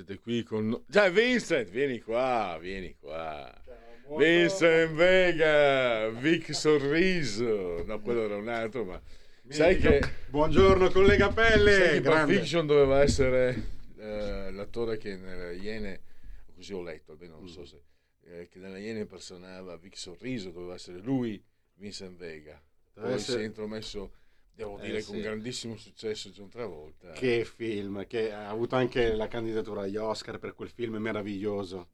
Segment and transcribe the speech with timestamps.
[0.00, 0.82] Siete qui con.
[0.86, 3.52] Già, Vincent, vieni qua, vieni qua.
[4.16, 7.84] Vincent Vega, Vic Sorriso.
[7.84, 8.98] No, quello era un altro, ma
[9.48, 10.00] sai che
[10.30, 11.72] Buongiorno collega Pelle.
[11.72, 12.34] sai che grande.
[12.38, 13.62] Fiction doveva essere
[13.98, 16.00] eh, l'attore che nelle Iene,
[16.54, 17.82] così ho letto, almeno non so se,
[18.24, 22.58] eh, che nelle Iene impersonava Vic Sorriso, doveva essere lui, Vincent Vega.
[22.94, 24.12] Poi essere- si è intromesso,
[24.60, 25.10] devo Eh, dire, sì.
[25.12, 27.12] con grandissimo successo John Travolta.
[27.12, 31.88] Che film, che ha avuto anche la candidatura agli Oscar per quel film meraviglioso.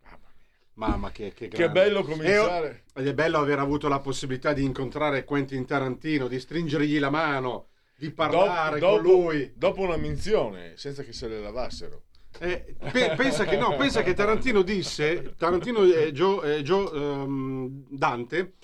[0.75, 2.85] Mamma che, che Che bello cominciare.
[2.95, 7.09] E- Ed è bello aver avuto la possibilità di incontrare Quentin Tarantino, di stringergli la
[7.09, 9.53] mano, di parlare Dopo- con lui.
[9.55, 12.03] Dopo una minzione, senza che se le lavassero.
[12.39, 17.87] Eh, pe- pensa, che, no, pensa che Tarantino disse, Tarantino e Joe, e Joe, ehm,
[17.89, 18.55] Dante,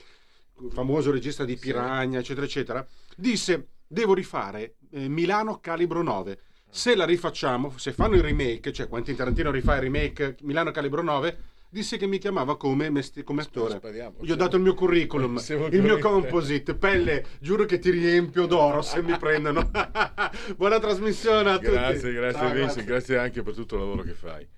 [0.70, 1.56] famoso regista di.
[1.56, 2.86] Piranha, eccetera, eccetera,
[3.16, 6.38] disse, devo rifare eh, Milano Calibro 9.
[6.70, 11.02] Se la rifacciamo, se fanno il remake, cioè Quentin Tarantino rifà il remake Milano Calibro
[11.02, 11.36] 9,
[11.68, 13.78] disse che mi chiamava come, mesti- come attore.
[14.20, 15.36] Gli ho dato il mio curriculum,
[15.70, 16.74] il mio composite.
[16.74, 19.70] Pelle, giuro che ti riempio d'oro se mi prendono.
[20.56, 21.70] Buona trasmissione a tutti.
[21.70, 23.18] Grazie, grazie Ciao, Vince, grazie.
[23.18, 24.48] anche per tutto il lavoro che fai.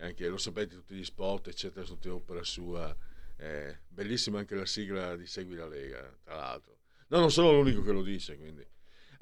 [0.00, 2.94] Anche, lo sapete, tutti gli spot, eccetera, tutti opera sua.
[3.38, 6.76] Eh, bellissima anche la sigla di Segui la Lega, tra l'altro.
[7.08, 8.66] No, non sono l'unico che lo dice, quindi.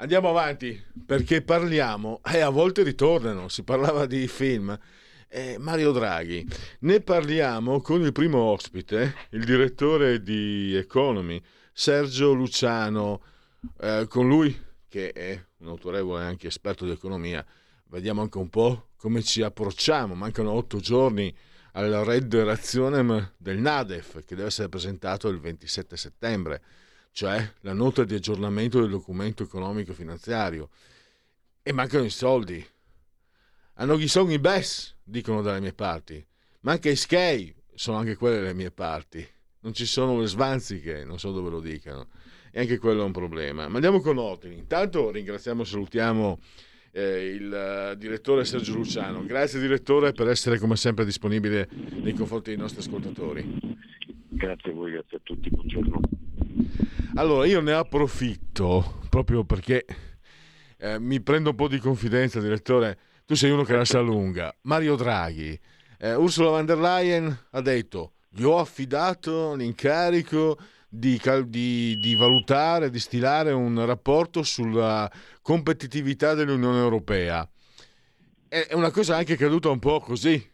[0.00, 4.74] Andiamo avanti, perché parliamo, e a volte ritornano, si parlava di film.
[5.28, 6.48] Eh, Mario Draghi,
[6.80, 11.38] ne parliamo con il primo ospite, il direttore di Economy,
[11.70, 13.20] Sergio Luciano,
[13.78, 14.58] Eh, con lui,
[14.88, 17.44] che è un autorevole anche esperto di economia,
[17.90, 20.14] vediamo anche un po' come ci approcciamo.
[20.14, 21.30] Mancano otto giorni
[21.72, 22.34] al Red
[23.36, 26.62] del NADEF, che deve essere presentato il 27 settembre,
[27.12, 30.70] cioè la nota di aggiornamento del documento economico finanziario.
[31.62, 32.64] E mancano i soldi.
[33.74, 36.24] Hanno chi sono i BES, dicono dalle mie parti.
[36.60, 39.26] Manca i SKEI, sono anche quelle le mie parti.
[39.60, 42.08] Non ci sono le svanziche, non so dove lo dicano
[42.52, 43.68] e anche quello è un problema.
[43.68, 44.58] Ma andiamo con ordini.
[44.58, 46.38] Intanto ringraziamo e salutiamo
[46.92, 49.24] eh, il eh, direttore Sergio Luciano.
[49.24, 51.68] Grazie direttore per essere come sempre disponibile
[52.02, 53.78] nei confronti dei nostri ascoltatori.
[54.28, 56.00] Grazie a voi, grazie a tutti, buongiorno.
[57.14, 59.84] Allora, io ne approfitto proprio perché
[60.78, 62.98] eh, mi prendo un po' di confidenza, direttore.
[63.26, 64.54] Tu sei uno che la sa lunga.
[64.62, 65.58] Mario Draghi,
[65.98, 70.58] eh, Ursula von der Leyen ha detto: Gli ho affidato l'incarico
[70.88, 75.10] di, di- di valutare, di stilare un rapporto sulla
[75.42, 77.48] competitività dell'Unione Europea.
[78.48, 80.44] È una cosa anche caduta un po' così,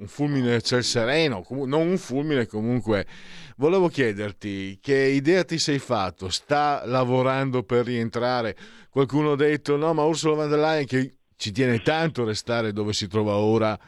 [0.00, 3.06] un fulmine a ciel sereno, non un fulmine comunque.
[3.56, 6.30] Volevo chiederti che idea ti sei fatto?
[6.30, 8.56] Sta lavorando per rientrare?
[8.88, 12.72] Qualcuno ha detto no, ma Ursula von der Leyen che ci tiene tanto a restare
[12.72, 13.78] dove si trova ora,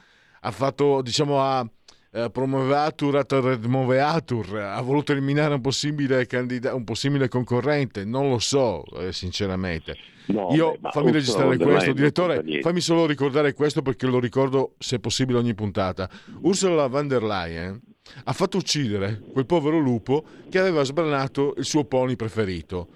[0.40, 1.66] ha fatto, diciamo, ha
[2.14, 8.38] eh, promoveatur at removeatur, ha voluto eliminare un possibile, candida- un possibile concorrente, non lo
[8.38, 9.96] so, eh, sinceramente.
[10.26, 12.60] No, Io beh, fammi registrare questo, direttore.
[12.60, 16.08] Fammi solo ricordare questo perché lo ricordo se possibile ogni puntata.
[16.42, 17.80] Ursula von der Leyen
[18.24, 22.88] ha fatto uccidere quel povero lupo che aveva sbranato il suo pony preferito.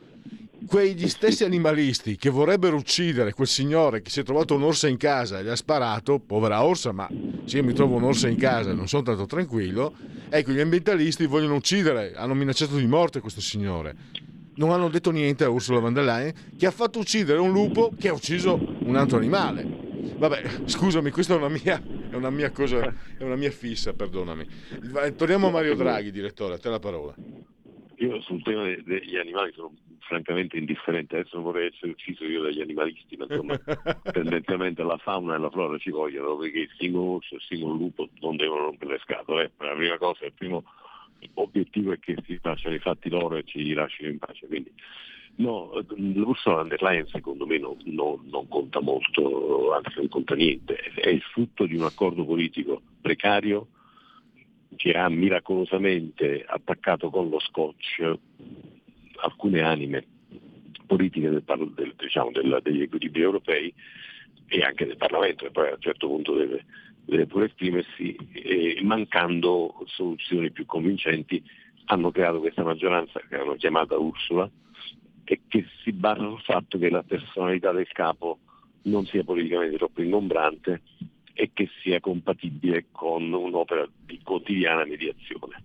[0.64, 5.38] Quegli stessi animalisti che vorrebbero uccidere quel signore che si è trovato un'orsa in casa
[5.38, 7.08] e gli ha sparato, povera orsa, ma
[7.44, 9.94] se io mi trovo un'orsa in casa e non sono tanto tranquillo,
[10.29, 14.25] ecco, gli ambientalisti vogliono uccidere, hanno minacciato di morte questo signore
[14.56, 17.93] non hanno detto niente a Ursula von der Leyen che ha fatto uccidere un lupo
[17.99, 19.85] che ha ucciso un altro animale.
[20.17, 22.82] Vabbè, scusami, questa è una mia, è una mia cosa,
[23.19, 24.47] è una mia fissa, perdonami.
[25.14, 27.14] Torniamo a Mario Draghi, direttore, a te la parola.
[27.98, 32.43] Io sul tema de- degli animali sono francamente indifferente, adesso non vorrei essere ucciso io
[32.43, 33.58] dagli animalisti, ma insomma
[34.12, 37.75] tendenzialmente la fauna e la flora ci vogliono, perché il singolo orso e il singolo
[37.75, 39.44] lupo non devono rompere le scatole.
[39.44, 39.64] eh.
[39.64, 40.64] La prima cosa, il primo
[41.34, 44.46] obiettivo è che si facciano i fatti loro e ci lasciano in pace.
[44.46, 44.72] Quindi
[45.38, 50.34] No, Ursula von der Leyen secondo me non, non, non, conta molto, anzi non conta
[50.34, 53.66] niente, è il frutto di un accordo politico precario
[54.76, 58.19] che ha miracolosamente attaccato con lo scotch
[59.23, 60.05] alcune anime
[60.87, 61.43] politiche del,
[61.75, 63.73] del, diciamo, del, degli equilibri europei
[64.46, 66.64] e anche del Parlamento, che poi a un certo punto deve,
[67.05, 71.43] deve pure esprimersi, e mancando soluzioni più convincenti
[71.87, 74.49] hanno creato questa maggioranza che hanno chiamata Ursula
[75.25, 78.38] e che si basa sul fatto che la personalità del capo
[78.82, 80.82] non sia politicamente troppo ingombrante
[81.38, 85.62] e che sia compatibile con un'opera di quotidiana mediazione,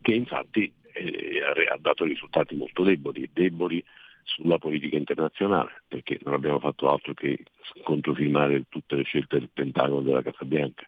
[0.00, 3.82] che infatti eh, ha dato risultati molto deboli, deboli
[4.22, 7.42] sulla politica internazionale, perché non abbiamo fatto altro che
[7.82, 10.86] controfilmare tutte le scelte del Pentagono della Casa Bianca.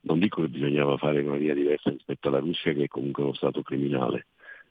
[0.00, 3.34] Non dico che bisognava fare una via diversa rispetto alla Russia, che è comunque uno
[3.34, 4.26] Stato criminale,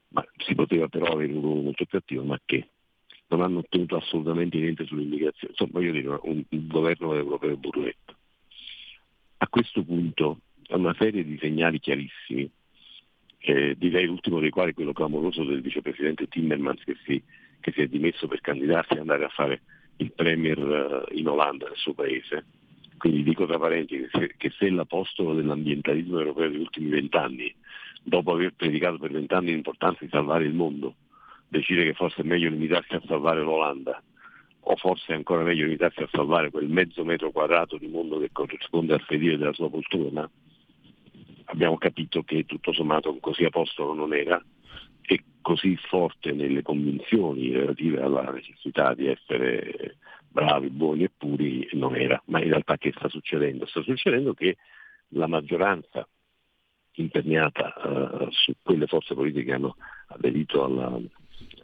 [0.09, 2.67] ma si poteva però avere un ruolo molto più attivo, ma che
[3.27, 5.53] non hanno ottenuto assolutamente niente sull'immigrazione.
[5.57, 8.15] Insomma, voglio dire, un, un governo europeo burletto.
[9.37, 10.39] A questo punto
[10.69, 12.49] una serie di segnali chiarissimi,
[13.39, 17.21] eh, direi l'ultimo dei quali quello clamoroso del vicepresidente Timmermans che si,
[17.59, 19.61] che si è dimesso per candidarsi e andare a fare
[19.97, 22.45] il premier uh, in Olanda, nel suo paese.
[22.97, 27.53] Quindi dico tra parentesi che se l'apostolo dell'ambientalismo europeo degli ultimi vent'anni
[28.01, 30.95] dopo aver predicato per vent'anni l'importanza di salvare il mondo,
[31.47, 34.01] decide che forse è meglio limitarsi a salvare l'Olanda,
[34.67, 38.93] o forse ancora meglio limitarsi a salvare quel mezzo metro quadrato di mondo che corrisponde
[38.93, 40.27] al fedile della sua cultura,
[41.45, 44.43] abbiamo capito che tutto sommato così apostolo non era
[45.01, 49.97] e così forte nelle convinzioni relative alla necessità di essere
[50.27, 52.19] bravi, buoni e puri non era.
[52.25, 53.67] Ma in realtà che sta succedendo?
[53.67, 54.57] Sta succedendo che
[55.09, 56.07] la maggioranza
[56.93, 59.75] imperniata uh, su quelle forze politiche che hanno
[60.07, 60.99] aderito alla,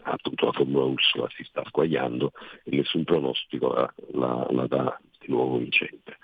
[0.03, 2.31] appunto la Formula Ursula si sta squagliando
[2.63, 6.17] e nessun pronostico la, la, la dà di nuovo vincente.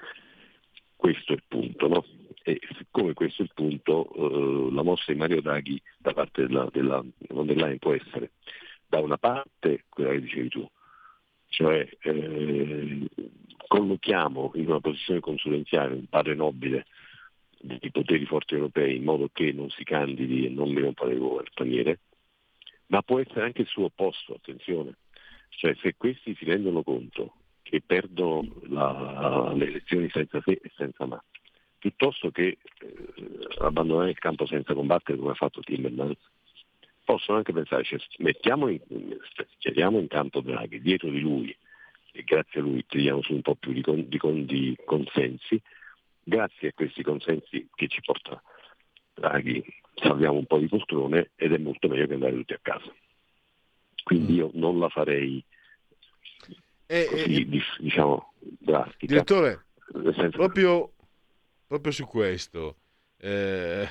[0.95, 2.05] Questo è il punto, no?
[2.43, 6.67] E siccome questo è il punto, eh, la mossa di Mario Draghi da parte della,
[6.71, 8.31] della von der Leyen può essere
[8.87, 10.69] da una parte quella che dicevi tu,
[11.49, 13.07] cioè eh,
[13.67, 16.85] collochiamo in una posizione consulenziale un padre nobile
[17.59, 21.19] di poteri forti europei in modo che non si candidi e non mi rompa le
[21.53, 21.99] paniere,
[22.87, 24.95] ma può essere anche il suo opposto, attenzione,
[25.49, 31.05] cioè se questi si rendono conto che perdono la, le elezioni senza se e senza
[31.05, 31.21] ma,
[31.77, 32.97] piuttosto che eh,
[33.59, 36.17] abbandonare il campo senza combattere come ha fatto Timmermans,
[37.03, 38.79] possono anche pensare, cioè, mettiamo in,
[39.57, 41.55] chiediamo in campo Draghi, dietro di lui,
[42.11, 45.61] e grazie a lui tiriamo su un po' più di, di, di consensi,
[46.23, 48.41] grazie a questi consensi che ci porta
[49.13, 49.63] Draghi
[50.01, 52.93] salviamo un po' di poltrone ed è molto meglio che andare tutti a casa.
[54.03, 55.43] Quindi io non la farei
[56.85, 59.05] eh, così, eh, diciamo, drastica.
[59.05, 59.65] Direttore,
[60.31, 60.93] proprio,
[61.67, 62.77] proprio, su questo
[63.17, 63.87] eh,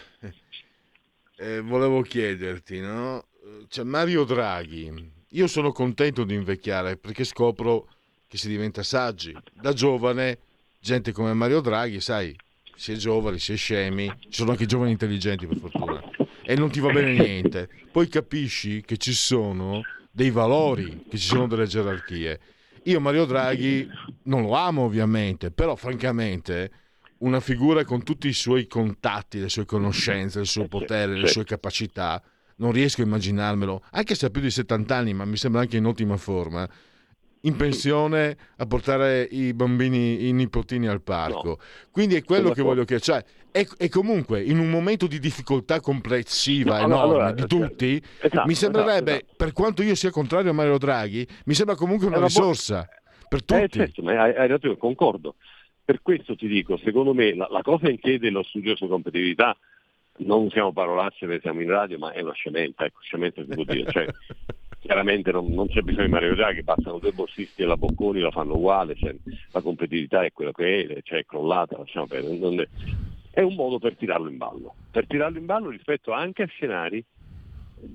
[1.37, 3.27] eh, volevo chiederti, no?
[3.69, 7.89] Cioè, Mario Draghi, io sono contento di invecchiare perché scopro
[8.27, 9.37] che si diventa saggi.
[9.53, 10.39] Da giovane,
[10.81, 12.35] gente come Mario Draghi, sai,
[12.77, 16.01] si è giovani, si è scemi, ci sono anche giovani intelligenti per fortuna,
[16.43, 17.69] e non ti va bene niente.
[17.91, 19.81] Poi capisci che ci sono
[20.11, 22.41] dei valori, che ci sono delle gerarchie.
[22.85, 23.89] Io Mario Draghi
[24.25, 26.71] non lo amo ovviamente, però francamente
[27.19, 31.45] una figura con tutti i suoi contatti, le sue conoscenze, il suo potere, le sue
[31.45, 32.23] capacità,
[32.57, 35.79] non riesco a immaginarmelo, anche se ha più di 70 anni, ma mi sembra anche
[35.79, 36.69] in ottima forma
[37.43, 41.49] in pensione a portare i bambini, i nipotini al parco.
[41.49, 41.59] No.
[41.91, 43.01] Quindi è quello che voglio chiedere.
[43.01, 48.03] Cioè, e, e, comunque in un momento di difficoltà complessiva no, enorme allora, di tutti,
[48.21, 49.35] esatto, mi sembrerebbe, esatto, esatto.
[49.37, 53.27] per quanto io sia contrario a Mario Draghi, mi sembra comunque una, una risorsa bo-
[53.29, 53.63] per tutti.
[53.63, 55.37] Eh, certo, hai, hai ragione, concordo.
[55.83, 59.57] Per questo ti dico, secondo me la, la cosa in chiede lo studio su competitività
[60.19, 63.65] non siamo parolacce perché siamo in radio, ma è una scemenza, ecco, scemenza si può
[63.65, 63.91] dire.
[63.91, 64.07] Cioè,
[64.87, 68.31] chiaramente non, non, c'è bisogno di Mario Draghi, passano due borsisti e la Bocconi la
[68.31, 69.15] fanno uguale, cioè,
[69.51, 72.69] la competitività è quella che è, cioè è crollata, lasciamo perdere.
[73.31, 77.05] È, un modo per tirarlo in ballo, per tirarlo in ballo rispetto anche a scenari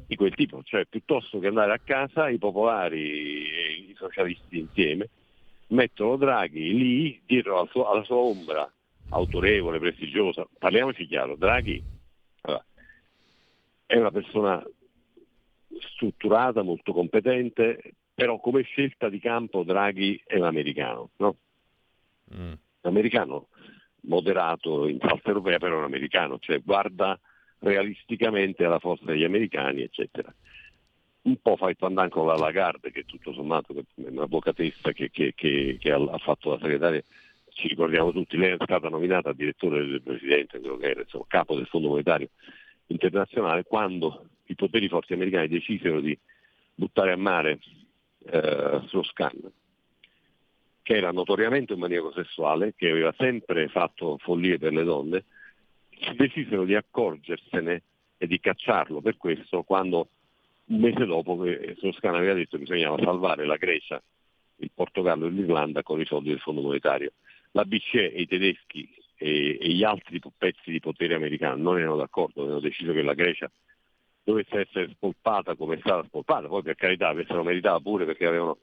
[0.06, 5.10] di quel tipo, cioè piuttosto che andare a casa i popolari e i socialisti insieme
[5.68, 8.72] mettono Draghi lì dietro alla sua, alla sua ombra
[9.10, 10.48] autorevole, prestigiosa.
[10.60, 11.82] Parliamoci chiaro, Draghi
[12.42, 12.64] allora,
[13.86, 14.64] è una persona
[15.80, 21.36] strutturata, molto competente, però come scelta di campo Draghi è un americano, no?
[22.36, 22.54] Mm.
[22.82, 23.48] L'americano
[24.02, 27.20] moderato in salsa europea, però è un americano, cioè guarda
[27.60, 30.34] realisticamente alla forza degli americani, eccetera.
[31.24, 35.34] un po' fa il pandan con la Lagarde, che tutto sommato è un'avvocatessa che, che,
[35.36, 37.04] che, che ha, fatto la segretaria,
[37.54, 41.90] ci ricordiamo tutti, lei è stata nominata direttore del Presidente, era insomma, capo del Fondo
[41.90, 42.30] Monetario
[42.88, 46.18] Internazionale, quando i poteri forti americani decisero di
[46.74, 47.60] buttare a mare
[48.26, 49.52] eh, Strauss-Kahn,
[50.84, 55.26] che era notoriamente un maniaco sessuale, che aveva sempre fatto follie per le donne,
[56.16, 57.84] decisero di accorgersene
[58.18, 60.10] e di cacciarlo per questo quando
[60.66, 61.44] un mese dopo
[61.80, 64.02] Toscana aveva detto che bisognava salvare la Grecia,
[64.58, 67.14] il Portogallo e l'Irlanda con i soldi del Fondo Monetario.
[67.52, 71.98] La BCE e i tedeschi e, e gli altri pezzi di potere americano non erano
[71.98, 73.52] d'accordo, avevano deciso che la Grecia
[74.24, 78.58] dovesse essere spolpata come è stata spolpata, poi per carità avessero meritato pure perché avevano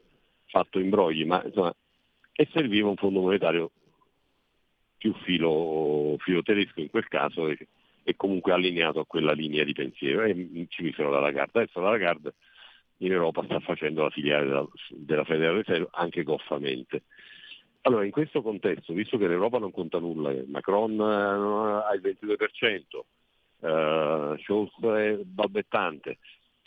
[0.47, 1.75] fatto imbrogli, ma insomma,
[2.33, 3.71] e serviva un fondo monetario
[4.97, 7.57] più filo, filo tedesco in quel caso e,
[8.03, 11.61] e, comunque allineato a quella linea di pensiero e ci misero la Lagarde.
[11.61, 12.35] Adesso la Lagarde
[12.99, 17.03] in Europa sta facendo la filiale della, della Federal Reserve anche goffamente.
[17.83, 23.01] Allora, in questo contesto, visto che l'Europa non conta nulla, Macron ha il 22%,
[23.61, 26.19] uh, Scholz è balbettante,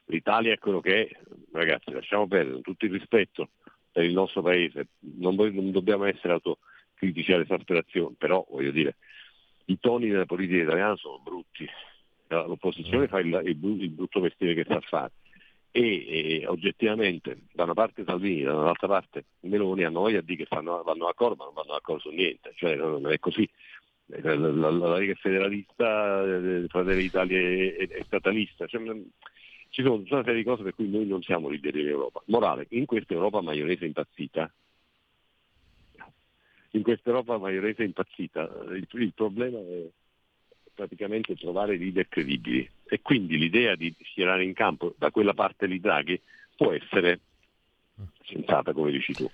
[0.05, 1.19] l'Italia è quello che è,
[1.53, 3.49] ragazzi, lasciamo perdere, tutto il rispetto
[3.91, 8.95] per il nostro paese, non, non dobbiamo essere autocritici all'esasperazione, però voglio dire,
[9.65, 11.67] i toni della politica italiana sono brutti,
[12.27, 15.11] l'opposizione fa il, il, il brutto mestiere che sa fare.
[15.73, 20.83] E, e, oggettivamente da una parte Salvini, dall'altra parte Meloni hanno voglia di che fanno,
[20.83, 23.49] vanno d'accordo ma non vanno d'accordo su niente, cioè non è così.
[24.19, 28.81] La, la, la Lega federalista, eh, Fratelli è, è statalista, cioè,
[29.69, 32.21] ci sono tutta una serie di cose per cui noi non siamo leader in Europa.
[32.25, 34.51] Morale, in questa Europa maionese impazzita,
[36.71, 39.87] in questa Europa maionese impazzita, il, il problema è
[40.73, 45.79] praticamente trovare leader credibili e quindi l'idea di schierare in campo da quella parte lì
[45.79, 46.19] Draghi
[46.55, 47.19] può essere
[48.25, 49.29] sensata come dici tu.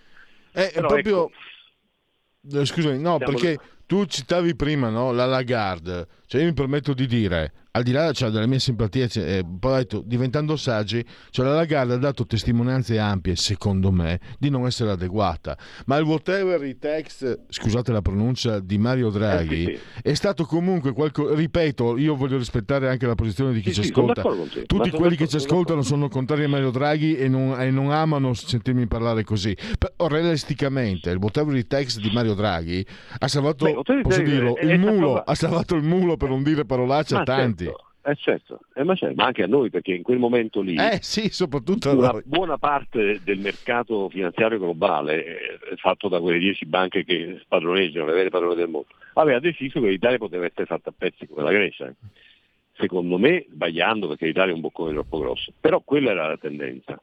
[0.52, 1.26] È, Però proprio...
[1.26, 7.08] Ecco, Scusami, no, perché tu citavi prima no, la Lagarde, cioè io mi permetto di
[7.08, 11.54] dire, al di là cioè, delle mie simpatie, eh, poi detto, diventando saggi, cioè la
[11.54, 15.58] Lagarde ha dato testimonianze ampie, secondo me, di non essere adeguata.
[15.86, 20.02] Ma il whatever it takes, scusate la pronuncia, di Mario Draghi, eh, sì, sì.
[20.02, 23.88] è stato comunque, qualco, ripeto, io voglio rispettare anche la posizione di chi sì, ci
[23.90, 24.22] ascolta.
[24.66, 28.34] Tutti quelli che ci ascoltano sono contrari a Mario Draghi e non, e non amano
[28.34, 29.56] sentirmi parlare così.
[29.78, 32.86] Però, realisticamente, il whatever it takes di Mario Draghi
[33.20, 37.16] ha salvato, Beh, posso dirlo, il mulo, ha salvato il mulo per non dire parolacce
[37.16, 37.66] a tanti.
[37.66, 37.86] Certo.
[38.08, 41.00] Eh certo, eh, ma, certo, ma, anche a noi perché in quel momento lì eh,
[41.02, 42.22] sì, una noi.
[42.24, 48.14] buona parte del mercato finanziario globale eh, fatto da quelle dieci banche che spadroneggiano le
[48.14, 48.88] vere padrone del mondo
[49.22, 51.94] aveva deciso che l'Italia poteva essere fatta a pezzi come la Grecia.
[52.78, 56.98] Secondo me sbagliando perché l'Italia è un boccone troppo grosso, però quella era la tendenza.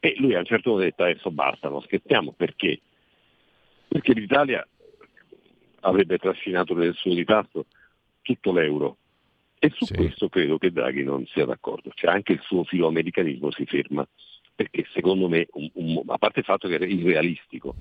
[0.00, 2.80] E lui a un certo punto ha detto adesso basta, non scherziamo perché?
[3.88, 4.66] Perché l'Italia
[5.80, 7.66] avrebbe trascinato nel suo ritardo
[8.30, 8.96] tutto l'euro
[9.58, 9.94] e su sì.
[9.94, 14.06] questo credo che Draghi non sia d'accordo, cioè anche il suo filoamericanismo si ferma,
[14.54, 17.74] perché secondo me, un, un, a parte il fatto che è irrealistico,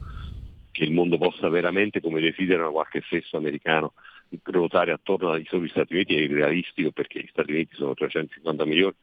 [0.71, 3.93] che il mondo possa veramente, come desiderano qualche stesso americano,
[4.43, 8.95] ruotare attorno ai soli Stati Uniti è irrealistico perché gli Stati Uniti sono 350 milioni,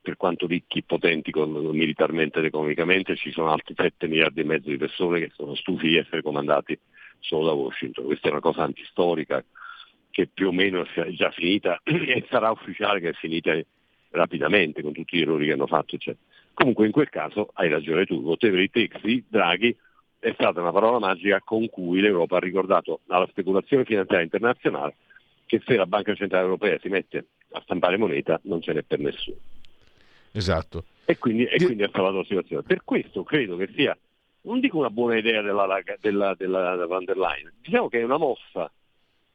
[0.00, 4.44] per quanto ricchi e potenti con, militarmente ed economicamente, ci sono altri 7 miliardi e
[4.44, 6.78] mezzo di persone che sono stufi di essere comandati
[7.18, 8.06] solo da Washington.
[8.06, 9.44] Questa è una cosa antistorica,
[10.12, 13.58] che più o meno è già finita e sarà ufficiale che è finita
[14.10, 15.96] rapidamente con tutti gli errori che hanno fatto.
[15.96, 16.14] Cioè.
[16.54, 19.76] Comunque in quel caso hai ragione tu, whatever it takes di Draghi
[20.20, 24.94] è stata una parola magica con cui l'Europa ha ricordato alla speculazione finanziaria internazionale
[25.46, 29.00] che se la Banca Centrale Europea si mette a stampare moneta non ce n'è per
[29.00, 29.38] nessuno.
[30.30, 30.84] Esatto.
[31.04, 32.62] E quindi, e quindi ha salvato la situazione.
[32.62, 33.96] Per questo credo che sia,
[34.42, 35.66] non dico una buona idea della,
[36.00, 38.70] della, della, della van der Leyen, diciamo che è una mossa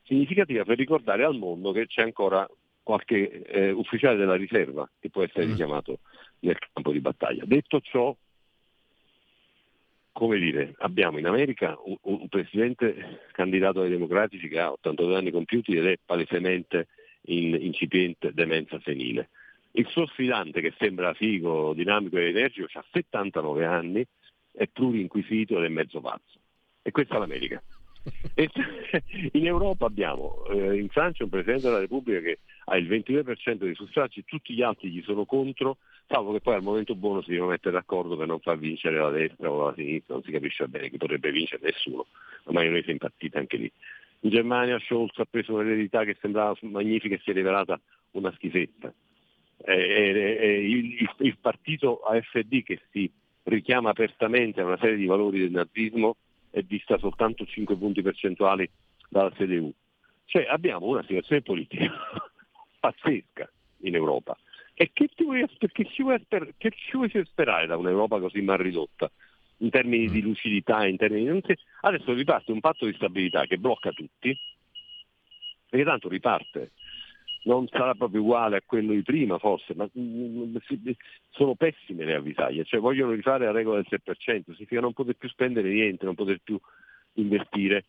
[0.07, 2.47] significativa per ricordare al mondo che c'è ancora
[2.81, 5.49] qualche eh, ufficiale della riserva che può essere mm.
[5.49, 5.99] richiamato
[6.39, 7.43] nel campo di battaglia.
[7.45, 8.15] Detto ciò,
[10.13, 15.31] come dire, abbiamo in America un, un presidente candidato ai democratici che ha 82 anni
[15.31, 16.87] compiuti ed è palesemente
[17.23, 19.29] in incipiente demenza senile.
[19.71, 24.03] Il suo sfidante, che sembra figo, dinamico e energico, ha 79 anni,
[24.53, 26.39] è plurinquisito ed è mezzo pazzo.
[26.81, 27.61] E questa è l'America.
[29.33, 33.75] in Europa abbiamo eh, in Francia un Presidente della Repubblica che ha il 22% dei
[33.75, 37.51] suffragi, tutti gli altri gli sono contro, salvo che poi al momento buono si devono
[37.51, 40.89] mettere d'accordo per non far vincere la destra o la sinistra, non si capisce bene
[40.89, 42.07] chi potrebbe vincere, nessuno,
[42.43, 43.71] la maionese impazzita anche lì.
[44.21, 47.79] In Germania Scholz ha preso un'eredità che sembrava magnifica e si è rivelata
[48.11, 48.91] una schifezza.
[49.57, 53.09] è, è, è il, il, partito AFD che si
[53.43, 56.17] richiama apertamente a una serie di valori del nazismo
[56.49, 58.69] è dista soltanto 5 punti percentuali
[59.09, 59.71] dalla CDU.
[60.25, 61.91] Cioè abbiamo una situazione politica
[62.79, 63.49] pazzesca
[63.81, 64.37] in Europa.
[64.73, 69.09] E che, vuoi, che, ci vuoi, che, ci vuoi, sperare da un'Europa così mal ridotta?
[69.57, 70.25] In termini di mm.
[70.25, 71.57] lucidità, in termini di...
[71.81, 74.37] Adesso riparte un patto di stabilità che blocca tutti,
[75.67, 76.71] perché tanto riparte.
[77.47, 80.57] Non sarà proprio uguale a quello di prima forse, ma mm,
[81.29, 85.29] sono pessime le avvisaglie, cioè vogliono rifare la regola del 3%, significa non poter più
[85.29, 86.59] spendere niente, non poter più
[87.13, 87.85] investire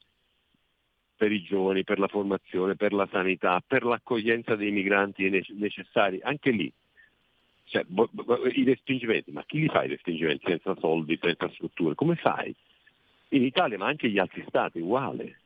[1.16, 6.50] per i giovani, per la formazione, per la sanità, per l'accoglienza dei migranti necessari, anche
[6.52, 6.72] lì.
[7.64, 7.84] Cioè,
[8.54, 11.96] I respingimenti, ma chi li fa i respingimenti senza soldi, senza strutture?
[11.96, 12.54] Come fai?
[13.30, 15.40] In Italia, ma anche gli altri stati, uguale.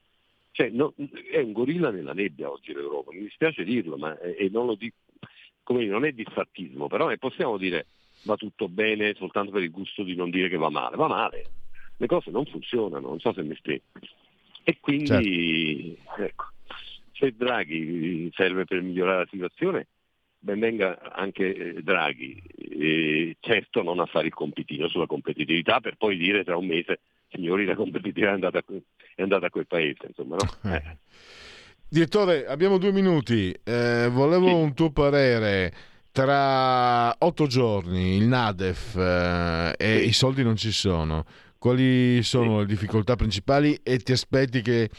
[0.52, 0.94] Cioè, no,
[1.30, 4.96] è un gorilla nella nebbia oggi l'Europa, mi dispiace dirlo, ma e non lo dico,
[5.62, 7.86] come non è disfattismo, però possiamo dire
[8.24, 11.44] va tutto bene soltanto per il gusto di non dire che va male, va male,
[11.96, 13.82] le cose non funzionano, non so se mi spiego.
[14.62, 16.22] E quindi certo.
[16.22, 16.44] ecco,
[17.12, 19.86] se Draghi serve per migliorare la situazione,
[20.38, 25.96] ben venga anche eh, Draghi, e certo non a fare il compitino sulla competitività per
[25.96, 27.00] poi dire tra un mese
[27.32, 28.62] signori la competitività è andata,
[29.14, 30.06] è andata a quel paese.
[30.06, 30.70] Insomma, no?
[30.70, 30.98] eh.
[31.88, 34.54] Direttore, abbiamo due minuti, eh, volevo sì.
[34.54, 35.72] un tuo parere.
[36.12, 40.08] Tra otto giorni il NADEF eh, e sì.
[40.08, 41.24] i soldi non ci sono.
[41.56, 44.90] Quali sono le difficoltà principali e ti aspetti che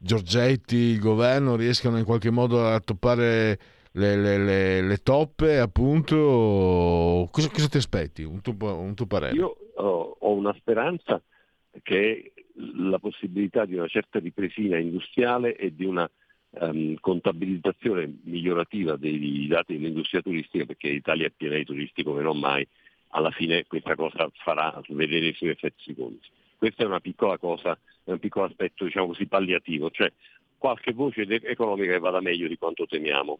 [0.00, 3.58] Giorgetti, il governo riescano in qualche modo a toppare
[3.92, 7.28] le, le, le, le toppe, appunto?
[7.30, 8.22] Cosa, cosa, ti aspetti?
[8.22, 9.34] Un tuo, un tuo parere?
[9.34, 11.20] Io ho, ho una speranza
[11.82, 12.42] che è
[12.76, 16.10] la possibilità di una certa ripresina industriale e di una
[16.50, 22.38] um, contabilizzazione migliorativa dei dati dell'industria turistica, perché l'Italia è piena di turisti come non
[22.38, 22.66] mai,
[23.10, 26.20] alla fine questa cosa farà vedere i suoi effetti secondi.
[26.56, 30.12] Questa è una piccola cosa, è un piccolo aspetto diciamo così palliativo, cioè
[30.58, 33.38] qualche voce economica che vada meglio di quanto temiamo.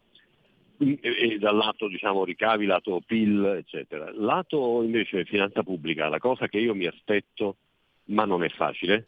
[0.81, 4.09] E dal lato diciamo, ricavi, lato PIL, eccetera.
[4.13, 7.57] Lato invece finanza pubblica, la cosa che io mi aspetto,
[8.09, 9.07] ma non è facile,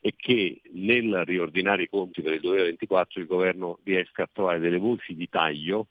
[0.00, 4.78] è che nel riordinare i conti per il 2024 il governo riesca a trovare delle
[4.78, 5.88] voci di taglio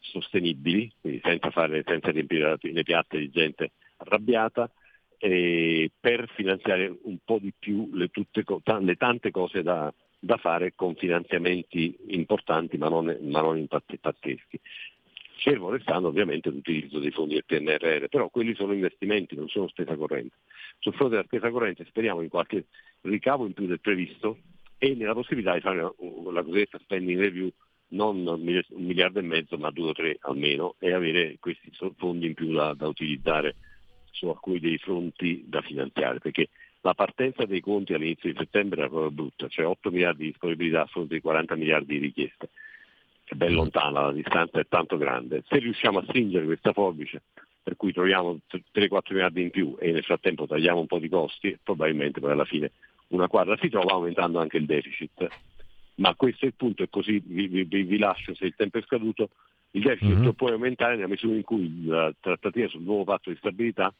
[0.00, 4.70] sostenibili, quindi senza, fare, senza riempire le piatte di gente arrabbiata,
[5.18, 8.44] eh, per finanziare un po' di più le, tutte,
[8.80, 14.60] le tante cose da, da, fare con finanziamenti importanti ma non, ma non pazzeschi.
[15.36, 19.96] Fermo restando ovviamente l'utilizzo dei fondi del PNRR, però quelli sono investimenti, non sono spesa
[19.96, 20.36] corrente.
[20.78, 22.66] Sul fronte della spesa corrente speriamo in qualche
[23.02, 24.38] ricavo in più del previsto
[24.78, 27.50] e nella possibilità di fare la cosiddetta spending review
[27.88, 32.34] non un miliardo e mezzo ma due o tre almeno e avere questi fondi in
[32.34, 33.56] più da, da utilizzare
[34.10, 36.48] su alcuni dei fronti da finanziare perché
[36.80, 40.82] la partenza dei conti all'inizio di settembre era proprio brutta, cioè 8 miliardi di disponibilità
[40.82, 42.50] a fronte di 40 miliardi di richieste.
[43.24, 45.42] È ben lontana, la distanza è tanto grande.
[45.48, 47.22] Se riusciamo a stringere questa forbice,
[47.62, 51.58] per cui troviamo 3-4 miliardi in più e nel frattempo tagliamo un po' di costi,
[51.62, 52.72] probabilmente poi alla fine
[53.08, 55.28] una quadra si trova aumentando anche il deficit
[55.96, 58.82] ma questo è il punto e così vi, vi, vi lascio se il tempo è
[58.82, 59.30] scaduto,
[59.72, 60.30] il deficit mm-hmm.
[60.30, 63.92] può aumentare nella misura in cui la trattativa sul nuovo patto di stabilità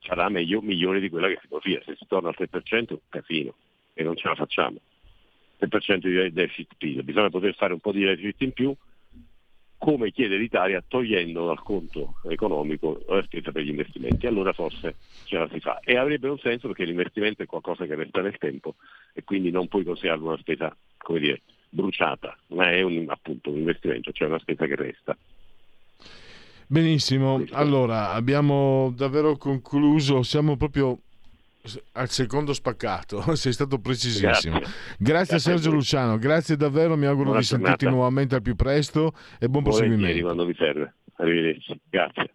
[0.00, 1.80] sarà meglio, migliore di quella che si profila.
[1.84, 3.54] Se si torna al 3% è un casino
[3.94, 4.78] e non ce la facciamo.
[5.62, 8.74] 3% di deficit PIL, bisogna poter fare un po' di deficit in più
[9.82, 14.28] come chiede l'Italia togliendo dal conto economico la spesa per gli investimenti.
[14.28, 14.94] Allora forse
[15.24, 15.80] ce la si fa.
[15.80, 18.76] E avrebbe un senso perché l'investimento è qualcosa che resta nel tempo
[19.12, 23.58] e quindi non puoi considerarlo una spesa, come dire, bruciata, ma è un, appunto un
[23.58, 25.16] investimento, cioè una spesa che resta.
[26.68, 30.96] Benissimo, allora abbiamo davvero concluso, siamo proprio
[31.92, 34.58] al secondo spaccato, sei stato precisissimo.
[34.58, 37.70] Grazie, grazie a Sergio Luciano, grazie davvero, mi auguro Buona di giornata.
[37.70, 40.22] sentirti nuovamente al più presto e buon proseguimento.
[40.22, 40.94] quando vi serve.
[41.16, 41.80] Arrivederci.
[41.88, 42.34] Grazie.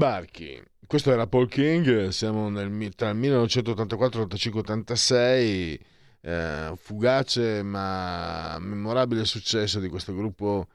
[0.00, 0.58] Sbarchi.
[0.86, 5.80] Questo era Paul King, siamo nel, tra il 1984, 85, 86,
[6.22, 10.68] eh, fugace ma memorabile successo di questo gruppo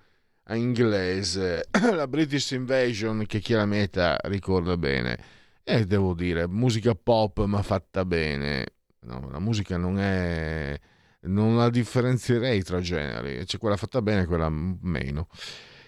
[0.49, 5.17] inglese, la British Invasion che chi la meta ricorda bene.
[5.63, 8.73] E devo dire, musica pop ma fatta bene.
[8.99, 10.79] No, la musica non è...
[11.21, 15.27] non la differenzierei tra generi, c'è quella fatta bene e quella meno.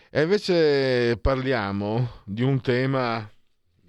[0.10, 3.30] E invece parliamo di un tema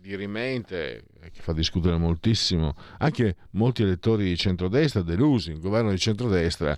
[0.00, 5.90] di rimente eh, che fa discutere moltissimo anche molti elettori di centrodestra delusi, il governo
[5.90, 6.76] di centrodestra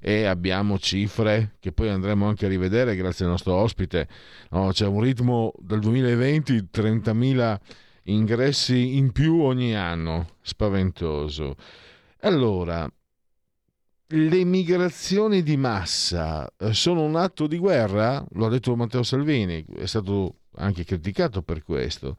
[0.00, 4.08] e abbiamo cifre che poi andremo anche a rivedere grazie al nostro ospite.
[4.50, 7.56] No, c'è un ritmo del 2020 30.000
[8.04, 11.54] ingressi in più ogni anno, spaventoso.
[12.22, 12.90] Allora,
[14.14, 18.24] le migrazioni di massa eh, sono un atto di guerra?
[18.32, 22.16] Lo ha detto Matteo Salvini, è stato anche criticato per questo.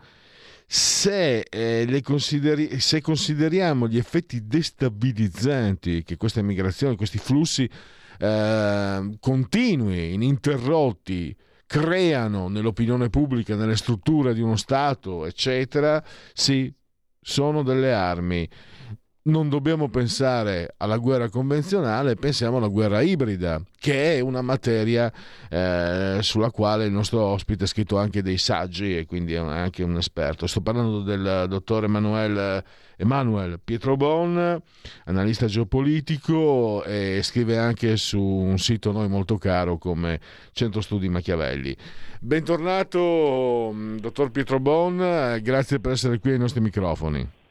[0.65, 7.69] Se, eh, consideri- se consideriamo gli effetti destabilizzanti che queste migrazioni, questi flussi
[8.17, 11.36] eh, continui, ininterrotti,
[11.67, 16.03] creano nell'opinione pubblica, nelle strutture di uno Stato, eccetera,
[16.34, 16.73] sì,
[17.21, 18.47] sono delle armi.
[19.25, 25.12] Non dobbiamo pensare alla guerra convenzionale, pensiamo alla guerra ibrida, che è una materia
[25.49, 29.83] eh, sulla quale il nostro ospite ha scritto anche dei saggi e quindi è anche
[29.83, 30.45] un esperto.
[30.45, 32.62] Sto parlando del dottor Emanuel,
[32.97, 34.62] Emanuel Pietro Bon,
[35.05, 40.19] analista geopolitico e scrive anche su un sito a noi molto caro come
[40.51, 41.75] Centro Studi Machiavelli.
[42.19, 47.41] Bentornato, mm, dottor Pietro Bon, eh, grazie per essere qui ai nostri microfoni.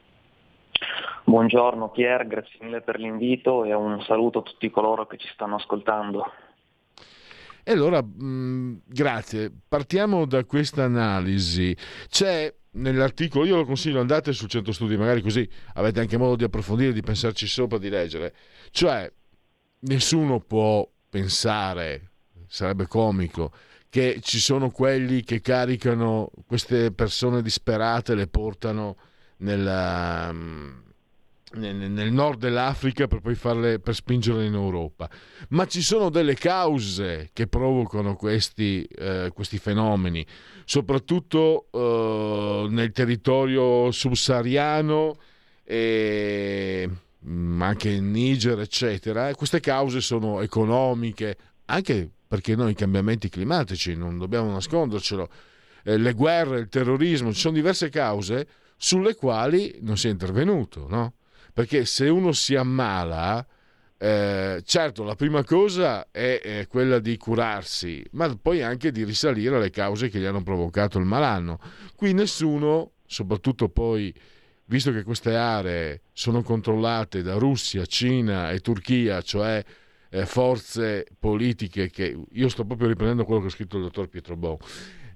[1.25, 5.55] Buongiorno Pier, grazie mille per l'invito e un saluto a tutti coloro che ci stanno
[5.55, 6.25] ascoltando.
[7.63, 9.51] E allora, mh, grazie.
[9.67, 11.75] Partiamo da questa analisi.
[12.09, 16.43] C'è nell'articolo, io lo consiglio, andate sul centro studi, magari così avete anche modo di
[16.43, 18.33] approfondire, di pensarci sopra, di leggere.
[18.69, 19.09] Cioè,
[19.79, 22.11] nessuno può pensare,
[22.47, 23.51] sarebbe comico,
[23.89, 28.97] che ci sono quelli che caricano queste persone disperate le portano
[29.37, 30.33] nella,
[31.55, 35.09] nel, nord dell'Africa per poi farle per spingerle in Europa.
[35.49, 40.25] Ma ci sono delle cause che provocano questi, eh, questi fenomeni,
[40.65, 45.17] soprattutto eh, nel territorio subsahariano
[45.63, 46.89] e
[47.25, 49.33] mm, anche in Niger, eccetera.
[49.35, 55.29] Queste cause sono economiche, anche perché noi i cambiamenti climatici, non dobbiamo nascondercelo,
[55.83, 60.87] eh, le guerre, il terrorismo, ci sono diverse cause sulle quali non si è intervenuto,
[60.89, 61.13] no?
[61.53, 63.45] Perché se uno si ammala,
[64.03, 69.55] eh, certo, la prima cosa è, è, quella di curarsi, ma poi anche di risalire
[69.55, 71.57] alle cause che gli hanno provocato il malanno.
[71.95, 74.13] Qui nessuno, soprattutto poi,
[74.65, 79.63] visto che queste aree sono controllate da Russia, Cina e Turchia, cioè
[80.09, 84.35] eh, forze politiche che io sto proprio riprendendo quello che ha scritto il dottor Pietro
[84.35, 84.59] Bo.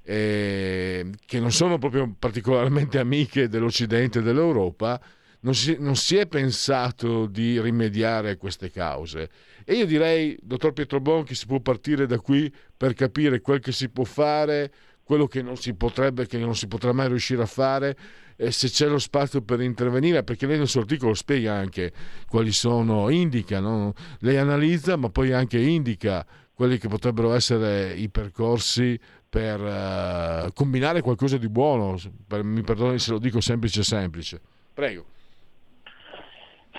[0.01, 4.97] Eh, che non sono proprio particolarmente amiche dell'Occidente e dell'Europa,
[5.41, 9.29] non si, non si, è pensato di rimediare a queste cause.
[9.65, 13.59] E io direi, dottor Pietro Bon, che si può partire da qui per capire quel
[13.59, 14.71] che si può fare,
[15.03, 17.97] quello che non si potrebbe, che non si potrà mai riuscire a fare,
[18.35, 21.91] e se c'è lo spazio per intervenire, perché lei nel suo articolo spiega anche
[22.27, 23.93] quali sono, indica, no?
[24.19, 31.01] lei analizza, ma poi anche indica quelli che potrebbero essere i percorsi per uh, combinare
[31.01, 31.97] qualcosa di buono.
[32.27, 34.41] Per, mi perdoni se lo dico semplice semplice.
[34.73, 35.05] Prego.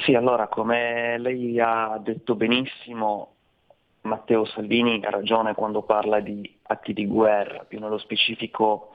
[0.04, 3.34] Sì, allora, come lei ha detto benissimo,
[4.02, 8.90] Matteo Salvini ha ragione quando parla di atti di guerra, più nello specifico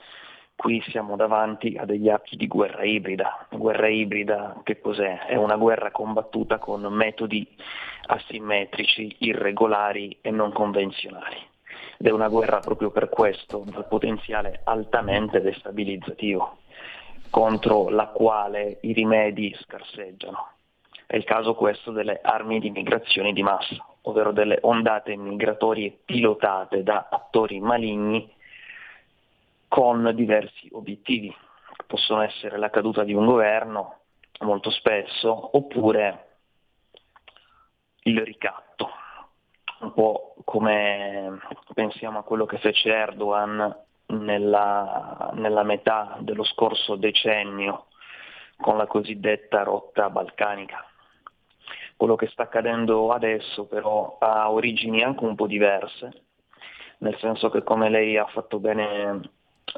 [0.56, 3.48] qui siamo davanti a degli atti di guerra ibrida.
[3.50, 5.26] Guerra ibrida che cos'è?
[5.26, 7.46] È una guerra combattuta con metodi
[8.06, 11.38] asimmetrici, irregolari e non convenzionali.
[11.98, 16.58] Ed è una guerra proprio per questo, dal potenziale altamente destabilizzativo,
[17.30, 20.48] contro la quale i rimedi scarseggiano.
[21.06, 26.84] È il caso questo delle armi di migrazione di massa, ovvero delle ondate migratorie pilotate
[26.84, 28.32] da attori maligni
[29.68, 31.36] con diversi obiettivi.
[31.88, 34.00] Possono essere la caduta di un governo,
[34.40, 36.28] molto spesso, oppure
[38.04, 38.90] il ricatto,
[39.80, 41.40] un po' come
[41.74, 43.76] pensiamo a quello che fece Erdogan
[44.08, 47.88] nella, nella metà dello scorso decennio
[48.58, 50.86] con la cosiddetta rotta balcanica.
[52.04, 56.24] Quello che sta accadendo adesso però ha origini anche un po' diverse,
[56.98, 59.22] nel senso che come lei ha fatto bene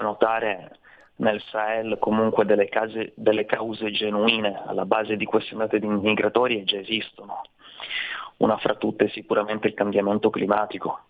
[0.01, 0.79] notare
[1.17, 6.77] nel Sahel comunque delle, case, delle cause genuine alla base di queste metodi migratorie già
[6.77, 7.43] esistono.
[8.37, 11.01] Una fra tutte è sicuramente il cambiamento climatico,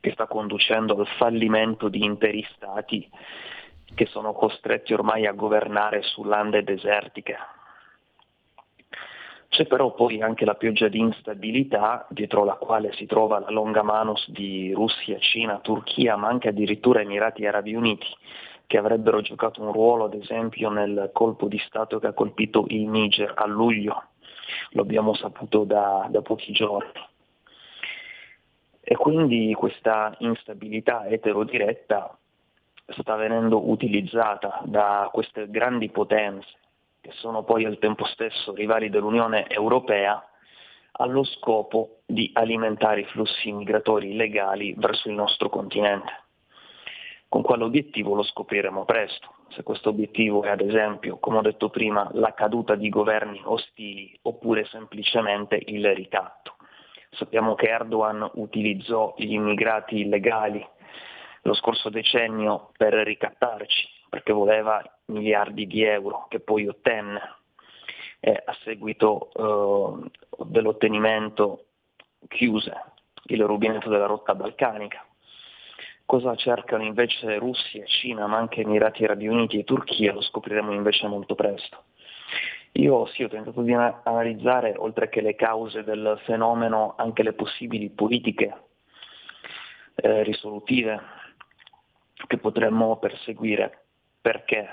[0.00, 3.08] che sta conducendo al fallimento di interi stati
[3.94, 7.38] che sono costretti ormai a governare su lande desertiche,
[9.48, 13.82] c'è però poi anche la pioggia di instabilità dietro la quale si trova la longa
[13.82, 18.06] manus di Russia, Cina, Turchia, ma anche addirittura Emirati Arabi Uniti,
[18.66, 22.86] che avrebbero giocato un ruolo ad esempio nel colpo di Stato che ha colpito il
[22.88, 24.02] Niger a luglio,
[24.70, 27.06] lo abbiamo saputo da, da pochi giorni.
[28.82, 32.16] E quindi questa instabilità eterodiretta
[32.98, 36.48] sta venendo utilizzata da queste grandi potenze
[37.00, 40.22] che sono poi al tempo stesso rivali dell'Unione Europea,
[40.92, 46.12] allo scopo di alimentare i flussi migratori illegali verso il nostro continente.
[47.28, 49.34] Con quale obiettivo lo scopriremo presto.
[49.48, 54.18] Se questo obiettivo è ad esempio, come ho detto prima, la caduta di governi ostili
[54.22, 56.56] oppure semplicemente il ricatto.
[57.10, 60.66] Sappiamo che Erdogan utilizzò gli immigrati illegali
[61.42, 67.36] lo scorso decennio per ricattarci, perché voleva miliardi di euro che poi ottenne.
[68.20, 70.10] e a seguito eh,
[70.46, 71.66] dell'ottenimento
[72.26, 72.74] chiuse
[73.26, 75.04] il rubinetto della rotta balcanica.
[76.04, 81.06] Cosa cercano invece Russia, Cina, ma anche Emirati Arabi Uniti e Turchia lo scopriremo invece
[81.06, 81.84] molto presto.
[82.72, 87.34] Io sì, ho tentato di ana- analizzare, oltre che le cause del fenomeno, anche le
[87.34, 88.68] possibili politiche
[89.96, 91.00] eh, risolutive
[92.26, 93.87] che potremmo perseguire.
[94.28, 94.68] Perché?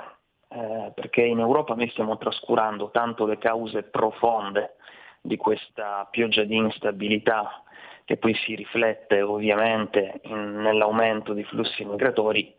[0.49, 4.75] Eh, perché in Europa noi stiamo trascurando tanto le cause profonde
[5.21, 7.63] di questa pioggia di instabilità
[8.03, 12.53] che poi si riflette ovviamente in- nell'aumento di flussi migratori,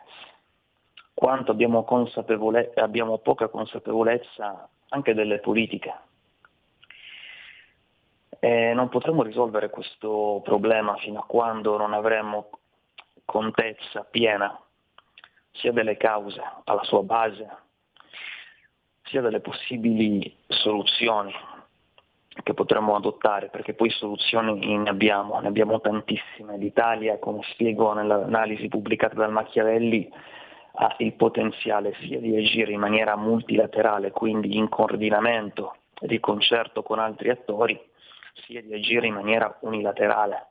[1.13, 5.95] quanto abbiamo, consapevole- abbiamo poca consapevolezza anche delle politiche.
[8.39, 12.49] E non potremo risolvere questo problema fino a quando non avremo
[13.27, 14.59] contezza piena
[15.57, 17.49] sia delle cause alla sua base,
[19.05, 21.33] sia delle possibili soluzioni
[22.43, 26.59] che potremmo adottare, perché poi soluzioni ne abbiamo, ne abbiamo tantissime.
[26.59, 30.11] L'Italia, come spiego nell'analisi pubblicata dal Machiavelli,
[30.79, 36.99] ha il potenziale sia di agire in maniera multilaterale, quindi in coordinamento, di concerto con
[36.99, 37.81] altri attori,
[38.45, 40.49] sia di agire in maniera unilaterale,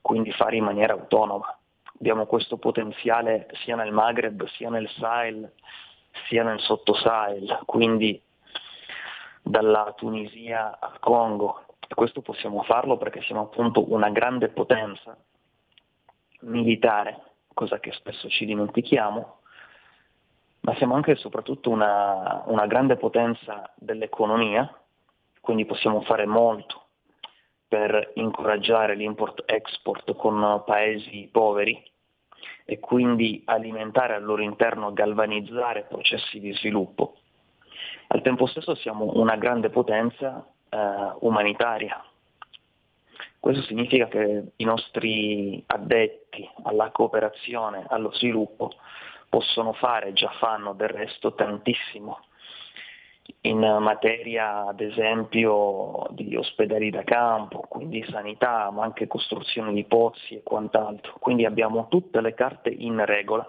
[0.00, 1.54] quindi fare in maniera autonoma.
[1.98, 5.52] Abbiamo questo potenziale sia nel Maghreb, sia nel Sahel,
[6.26, 8.20] sia nel Sotto-Sahel, quindi
[9.42, 11.64] dalla Tunisia al Congo.
[11.86, 15.16] E questo possiamo farlo perché siamo appunto una grande potenza
[16.40, 17.20] militare,
[17.54, 19.40] cosa che spesso ci dimentichiamo,
[20.60, 24.72] ma siamo anche e soprattutto una, una grande potenza dell'economia,
[25.40, 26.81] quindi possiamo fare molto
[27.72, 31.82] per incoraggiare l'import-export con paesi poveri
[32.66, 37.16] e quindi alimentare al loro interno, galvanizzare processi di sviluppo.
[38.08, 40.78] Al tempo stesso siamo una grande potenza eh,
[41.20, 42.04] umanitaria.
[43.40, 48.70] Questo significa che i nostri addetti alla cooperazione, allo sviluppo,
[49.30, 52.18] possono fare, già fanno del resto tantissimo
[53.42, 60.34] in materia ad esempio di ospedali da campo, quindi sanità, ma anche costruzione di pozzi
[60.34, 61.14] e quant'altro.
[61.18, 63.46] Quindi abbiamo tutte le carte in regola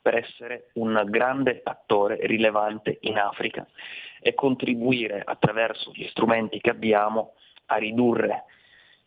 [0.00, 3.66] per essere un grande attore rilevante in Africa
[4.20, 7.34] e contribuire attraverso gli strumenti che abbiamo
[7.66, 8.44] a ridurre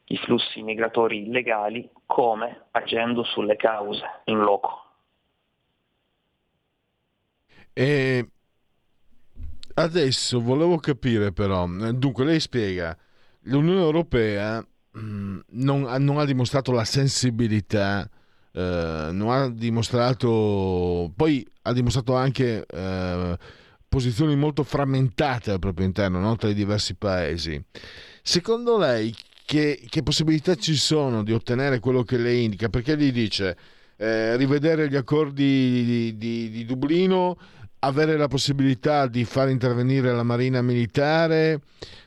[0.05, 4.81] i flussi migratori illegali come agendo sulle cause in loco.
[7.73, 8.27] E
[9.75, 12.97] adesso volevo capire però, dunque lei spiega,
[13.43, 18.09] l'Unione Europea mh, non, non ha dimostrato la sensibilità,
[18.51, 23.37] eh, non ha dimostrato, poi ha dimostrato anche eh,
[23.87, 26.35] posizioni molto frammentate al proprio interno no?
[26.35, 27.61] tra i diversi paesi.
[28.21, 29.13] Secondo lei
[29.45, 32.69] che, che possibilità ci sono di ottenere quello che lei indica?
[32.69, 33.57] Perché lei dice
[33.97, 37.37] eh, rivedere gli accordi di, di- di Dublino,
[37.83, 41.59] avere la possibilità di far intervenire la Marina Militare,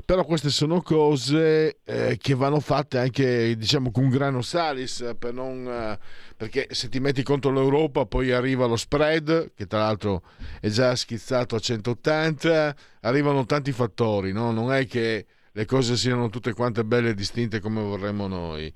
[0.04, 5.66] però queste sono cose eh, che vanno fatte anche diciamo con grano salis per non,
[5.66, 5.98] eh,
[6.36, 10.22] perché se ti metti contro l'Europa poi arriva lo spread che tra l'altro
[10.60, 14.52] è già schizzato a 180 arrivano tanti fattori no?
[14.52, 18.72] non è che le cose siano tutte quante belle e distinte come vorremmo noi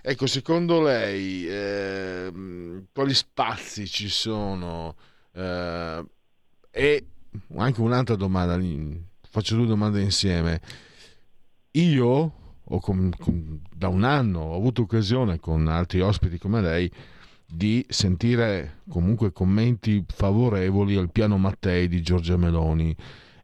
[0.00, 4.94] ecco secondo lei ehm, quali spazi ci sono
[5.34, 6.04] eh,
[6.70, 7.06] e
[7.56, 8.58] anche un'altra domanda,
[9.28, 10.60] faccio due domande insieme.
[11.72, 12.32] Io
[12.70, 16.90] ho com- com- da un anno ho avuto occasione con altri ospiti come lei
[17.46, 22.94] di sentire comunque commenti favorevoli al piano Mattei di Giorgia Meloni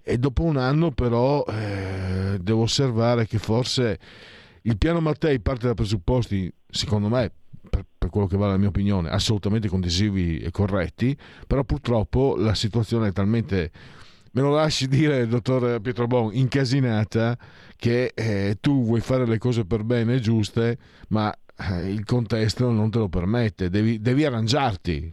[0.03, 3.99] e dopo un anno però eh, devo osservare che forse
[4.63, 7.33] il piano Mattei parte da presupposti, secondo me,
[7.69, 13.09] per, quello che vale la mia opinione, assolutamente condivisivi e corretti, però purtroppo la situazione
[13.09, 13.71] è talmente,
[14.33, 17.37] me lo lasci dire, dottor Pietro Bon, incasinata
[17.77, 22.71] che eh, tu vuoi fare le cose per bene e giuste, ma eh, il contesto
[22.71, 25.13] non te lo permette, devi, devi arrangiarti.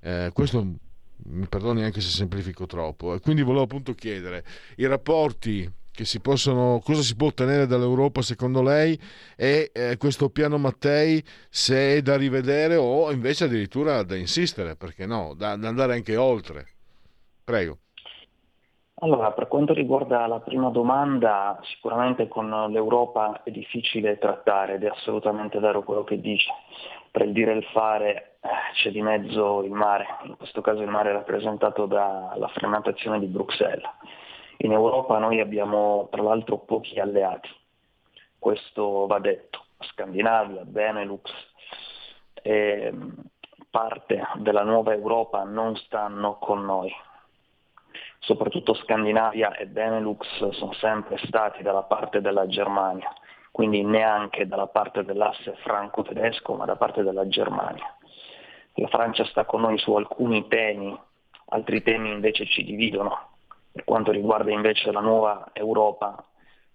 [0.00, 0.80] Eh, questo
[1.24, 3.14] mi perdoni anche se semplifico troppo.
[3.14, 4.44] E quindi volevo appunto chiedere
[4.76, 8.98] i rapporti che si possono, cosa si può ottenere dall'Europa secondo lei
[9.36, 15.06] e eh, questo piano Mattei se è da rivedere o invece addirittura da insistere, perché
[15.06, 16.66] no, da, da andare anche oltre.
[17.44, 17.78] Prego.
[19.02, 24.88] Allora, per quanto riguarda la prima domanda, sicuramente con l'Europa è difficile trattare ed è
[24.88, 26.48] assolutamente vero quello che dice.
[27.10, 30.82] Per il dire e il fare eh, c'è di mezzo il mare, in questo caso
[30.82, 33.82] il mare è rappresentato dalla frammentazione di Bruxelles.
[34.64, 37.48] In Europa noi abbiamo tra l'altro pochi alleati,
[38.38, 39.64] questo va detto.
[39.80, 41.32] Scandinavia, Benelux,
[42.42, 42.92] e
[43.68, 46.94] parte della nuova Europa non stanno con noi.
[48.20, 53.12] Soprattutto Scandinavia e Benelux sono sempre stati dalla parte della Germania,
[53.50, 57.96] quindi neanche dalla parte dell'asse franco-tedesco, ma da parte della Germania.
[58.74, 60.96] La Francia sta con noi su alcuni temi,
[61.46, 63.30] altri temi invece ci dividono.
[63.72, 66.22] Per quanto riguarda invece la nuova Europa,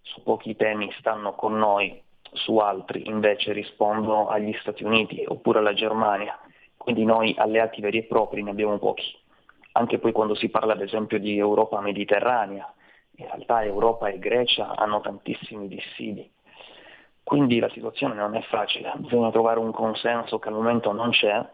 [0.02, 5.74] su pochi temi stanno con noi, su altri invece rispondono agli Stati Uniti oppure alla
[5.74, 6.38] Germania.
[6.76, 9.16] Quindi noi alleati veri e propri ne abbiamo pochi.
[9.74, 12.72] Anche poi quando si parla ad esempio di Europa mediterranea,
[13.18, 16.30] in realtà Europa e Grecia hanno tantissimi dissidi.
[17.24, 21.46] Quindi la situazione non è facile, bisogna trovare un consenso che al momento non c'è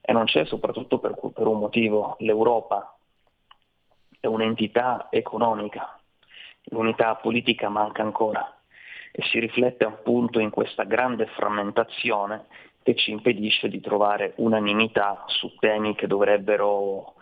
[0.00, 2.16] e non c'è soprattutto per, per un motivo.
[2.18, 2.95] L'Europa
[4.20, 5.98] è un'entità economica,
[6.64, 8.56] l'unità politica manca ancora
[9.12, 12.46] e si riflette appunto in questa grande frammentazione
[12.82, 17.14] che ci impedisce di trovare unanimità su temi che dovrebbero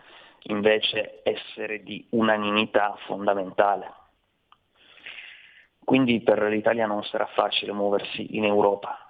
[0.45, 3.93] invece essere di unanimità fondamentale.
[5.85, 9.04] Quindi per l'Italia non sarà facile muoversi in Europa.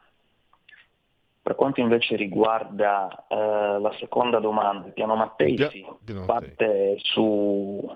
[1.45, 7.87] Per quanto invece riguarda eh, la seconda domanda, piano Mattei Pia- sì, piano parte su,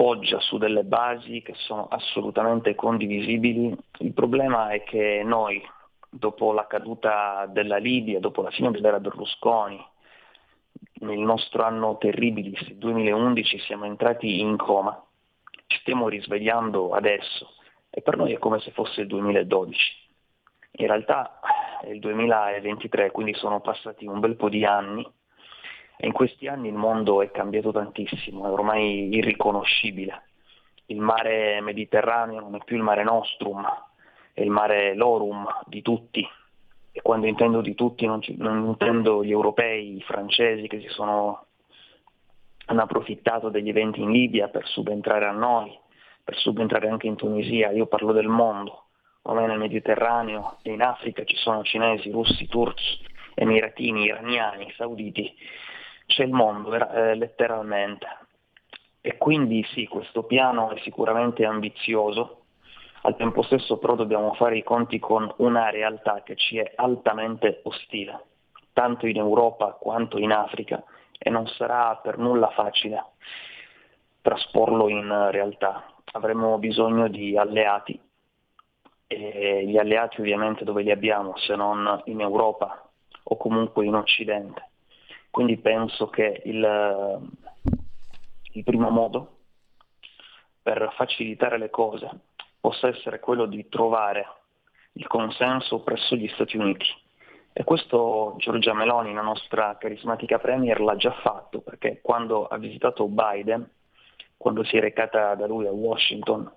[0.00, 3.76] poggia su delle basi che sono assolutamente condivisibili.
[3.98, 5.62] Il problema è che noi,
[6.08, 9.78] dopo la caduta della Libia, dopo la fine dell'era Berlusconi,
[11.02, 15.00] nel nostro anno terribilis, il 2011, siamo entrati in coma,
[15.66, 17.52] ci stiamo risvegliando adesso
[17.90, 20.08] e per noi è come se fosse il 2012.
[20.78, 21.40] In realtà
[21.80, 25.06] è il 2023, quindi sono passati un bel po' di anni
[25.96, 30.28] e in questi anni il mondo è cambiato tantissimo, è ormai irriconoscibile.
[30.86, 33.62] Il mare Mediterraneo non è più il mare Nostrum,
[34.32, 36.26] è il mare Lorum di tutti.
[36.92, 40.88] E quando intendo di tutti non, ci- non intendo gli europei, i francesi che si
[40.88, 41.44] sono,
[42.64, 45.78] hanno approfittato degli eventi in Libia per subentrare a noi,
[46.24, 48.84] per subentrare anche in Tunisia, io parlo del mondo.
[49.22, 52.98] Ormai nel Mediterraneo e in Africa ci sono cinesi, russi, turchi,
[53.34, 55.36] emiratini, iraniani, sauditi,
[56.06, 58.06] c'è il mondo eh, letteralmente.
[59.02, 62.42] E quindi sì, questo piano è sicuramente ambizioso,
[63.02, 67.60] al tempo stesso però dobbiamo fare i conti con una realtà che ci è altamente
[67.64, 68.24] ostile,
[68.72, 70.82] tanto in Europa quanto in Africa,
[71.18, 73.04] e non sarà per nulla facile
[74.22, 75.84] trasporlo in realtà.
[76.12, 77.98] Avremo bisogno di alleati
[79.12, 82.88] e gli alleati ovviamente dove li abbiamo se non in Europa
[83.24, 84.68] o comunque in Occidente.
[85.30, 87.28] Quindi penso che il,
[88.52, 89.38] il primo modo
[90.62, 92.08] per facilitare le cose
[92.60, 94.28] possa essere quello di trovare
[94.92, 96.86] il consenso presso gli Stati Uniti.
[97.52, 103.08] E questo Giorgia Meloni, la nostra carismatica Premier, l'ha già fatto perché quando ha visitato
[103.08, 103.68] Biden,
[104.36, 106.48] quando si è recata da lui a Washington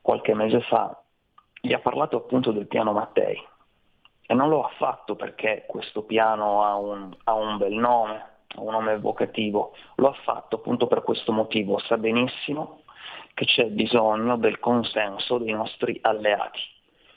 [0.00, 1.03] qualche mese fa,
[1.64, 3.42] gli ha parlato appunto del piano Mattei.
[4.26, 8.22] E non lo ha fatto perché questo piano ha un, ha un bel nome,
[8.56, 11.78] un nome evocativo, lo ha fatto appunto per questo motivo.
[11.78, 12.82] Sa benissimo
[13.32, 16.60] che c'è bisogno del consenso dei nostri alleati,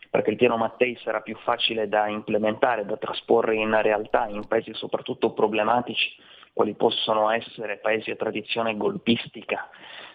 [0.10, 4.74] perché il piano Mattei sarà più facile da implementare, da trasporre in realtà in paesi
[4.74, 6.16] soprattutto problematici,
[6.54, 9.70] quali possono essere paesi a tradizione golpistica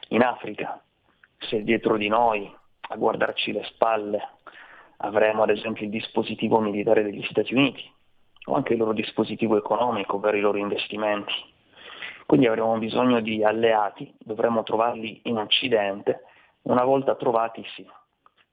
[0.08, 0.82] in Africa.
[1.36, 2.60] Se dietro di noi,
[2.92, 4.20] a guardarci le spalle,
[4.98, 7.90] avremo ad esempio il dispositivo militare degli Stati Uniti
[8.46, 11.32] o anche il loro dispositivo economico per i loro investimenti.
[12.26, 16.24] Quindi avremo bisogno di alleati, dovremo trovarli in Occidente,
[16.62, 17.86] una volta trovati sì,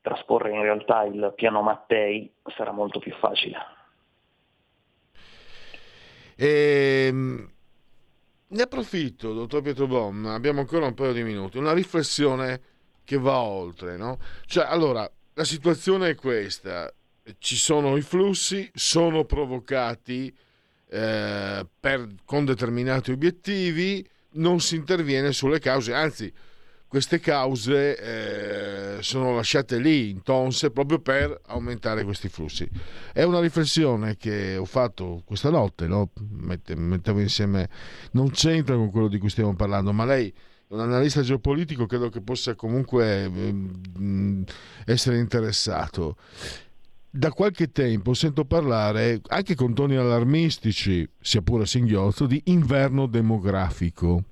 [0.02, 3.58] trasporre in realtà il piano Mattei sarà molto più facile.
[6.38, 7.50] Ehm,
[8.48, 12.62] ne approfitto, dottor Pietro Bom, abbiamo ancora un paio di minuti, una riflessione
[13.10, 14.20] che va oltre, no?
[14.46, 16.94] Cioè, allora, la situazione è questa,
[17.40, 20.32] ci sono i flussi, sono provocati
[20.92, 26.32] eh, per- con determinati obiettivi, non si interviene sulle cause, anzi
[26.88, 32.70] queste cause eh, sono lasciate lì in tonse proprio per aumentare questi flussi.
[33.12, 36.12] È una riflessione che ho fatto questa notte, no?
[36.30, 37.70] Mette- mettevo insieme,
[38.12, 40.32] non c'entra con quello di cui stiamo parlando, ma lei
[40.70, 44.44] un analista geopolitico, credo che possa comunque ehm,
[44.86, 46.16] essere interessato.
[47.12, 53.08] Da qualche tempo sento parlare, anche con toni allarmistici, sia pure a singhiozzo, di inverno
[53.08, 54.24] demografico.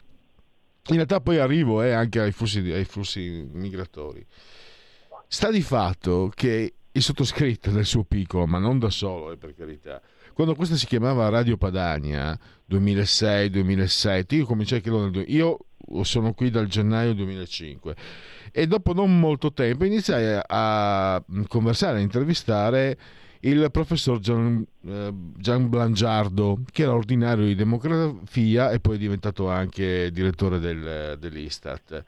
[0.89, 4.23] in realtà poi arrivo eh, anche ai flussi, ai flussi migratori.
[5.27, 9.55] Sta di fatto che il sottoscritto nel suo piccolo, ma non da solo, eh, per
[9.55, 9.99] carità,
[10.33, 12.37] quando questa si chiamava Radio Padania
[12.69, 15.57] 2006-2007, io cominciai nel du- io
[16.01, 17.95] sono qui dal gennaio 2005
[18.51, 22.97] e dopo non molto tempo iniziai a, conversare, a intervistare
[23.41, 29.49] il professor Gian, eh, Gian Blangiardo, che era ordinario di demografia e poi è diventato
[29.49, 32.03] anche direttore del- dell'Istat.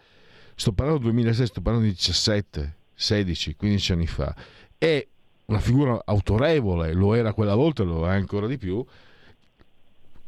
[0.55, 4.35] Sto parlando del 2006, sto parlando di 17, 16, 15 anni fa.
[4.77, 5.07] È
[5.45, 8.83] una figura autorevole, lo era quella volta e lo è ancora di più.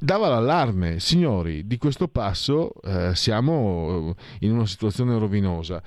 [0.03, 5.79] Dava l'allarme, signori, di questo passo eh, siamo in una situazione rovinosa.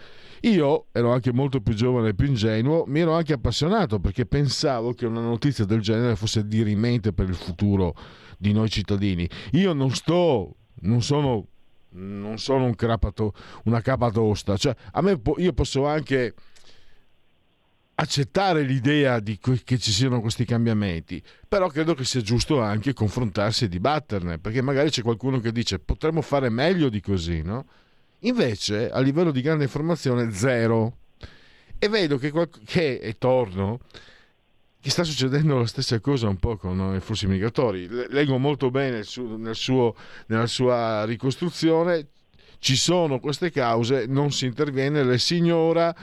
[0.43, 4.93] Io ero anche molto più giovane e più ingenuo, mi ero anche appassionato perché pensavo
[4.93, 7.97] che una notizia del genere fosse dirimente per il futuro
[8.39, 9.29] di noi cittadini.
[9.55, 11.49] Io non sto, non sono,
[11.95, 13.33] non sono un crapato,
[13.65, 14.13] una capa
[14.57, 16.35] cioè a me io posso anche
[17.97, 23.65] accettare l'idea que- che ci siano questi cambiamenti, però credo che sia giusto anche confrontarsi
[23.65, 27.67] e dibatterne, perché magari c'è qualcuno che dice potremmo fare meglio di così, no?
[28.21, 30.97] Invece, a livello di grande informazione, zero.
[31.79, 33.81] E vedo che, qual- che e torno,
[34.81, 37.87] che sta succedendo la stessa cosa un po' con i flussi migratori.
[37.89, 39.95] Le- Leggo molto bene suo- nel suo-
[40.27, 42.09] nella sua ricostruzione,
[42.59, 45.95] ci sono queste cause, non si interviene, le si ignora,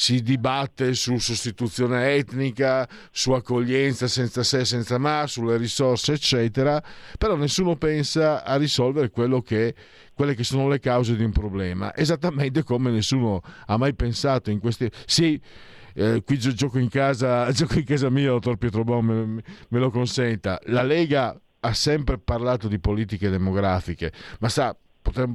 [0.00, 6.80] si dibatte su sostituzione etnica, su accoglienza senza se, senza ma, sulle risorse, eccetera,
[7.18, 9.10] però nessuno pensa a risolvere
[9.42, 9.74] che,
[10.14, 14.60] quelle che sono le cause di un problema, esattamente come nessuno ha mai pensato in
[14.60, 14.88] questi...
[15.04, 15.40] Sì,
[15.94, 19.78] eh, qui gio- gioco in casa, gioco in casa mia, dottor Pietro Bon, me, me
[19.80, 20.60] lo consenta.
[20.66, 24.76] La Lega ha sempre parlato di politiche demografiche, ma sa,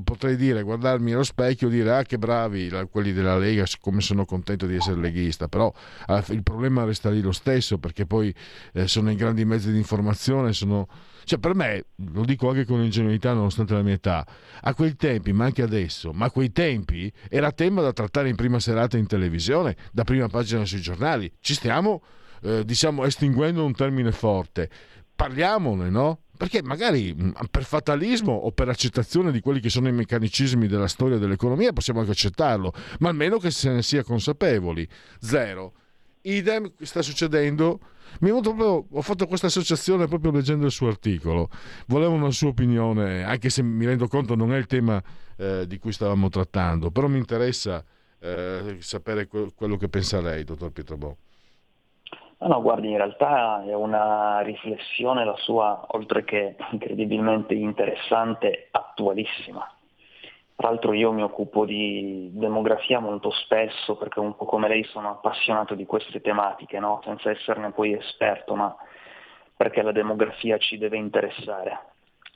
[0.03, 4.25] potrei, dire, guardarmi allo specchio e dire ah che bravi quelli della Lega, come sono
[4.25, 5.73] contento di essere leghista, però
[6.21, 8.33] fi- il problema resta lì lo stesso perché poi
[8.73, 10.87] eh, sono i grandi mezzi di informazione, sono...
[11.25, 14.25] Cioè per me, lo dico anche con ingenuità nonostante la mia età,
[14.61, 18.35] a quei tempi, ma anche adesso, ma a quei tempi era tema da trattare in
[18.35, 21.31] prima serata in televisione, da prima pagina sui giornali.
[21.39, 22.03] Ci stiamo,
[22.41, 24.69] eh, diciamo, estinguendo un termine forte.
[25.15, 26.22] Parliamone, no?
[26.35, 30.87] Perché magari mh, per fatalismo o per accettazione di quelli che sono i meccanicismi della
[30.87, 34.87] storia dell'economia possiamo anche accettarlo, ma almeno che se ne sia consapevoli.
[35.19, 35.73] Zero.
[36.21, 37.79] Idem sta succedendo.
[38.19, 41.49] Proprio- ho fatto questa associazione proprio leggendo il suo articolo.
[41.87, 45.01] Volevo una sua opinione, anche se mi rendo conto non è il tema
[45.37, 47.83] eh, di cui stavamo trattando, però mi interessa
[48.19, 51.17] eh, sapere que- quello che pensa lei, dottor Pietro Bo.
[52.45, 59.65] No, guardi, in realtà è una riflessione la sua, oltre che incredibilmente interessante, attualissima.
[60.55, 65.09] Tra l'altro io mi occupo di demografia molto spesso perché un po' come lei sono
[65.09, 67.01] appassionato di queste tematiche, no?
[67.03, 68.75] senza esserne poi esperto, ma
[69.55, 71.79] perché la demografia ci deve interessare,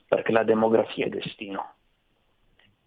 [0.08, 1.74] perché la demografia è destino.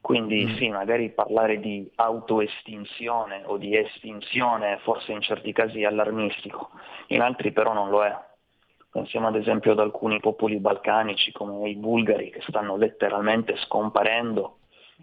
[0.02, 6.72] Quindi sì, magari parlare di autoestinzione o di estinzione forse in certi casi è allarmistico,
[7.08, 8.18] in altri però non lo è.
[8.92, 14.58] Pensiamo ad esempio ad alcuni popoli balcanici come i bulgari che stanno letteralmente scomparendo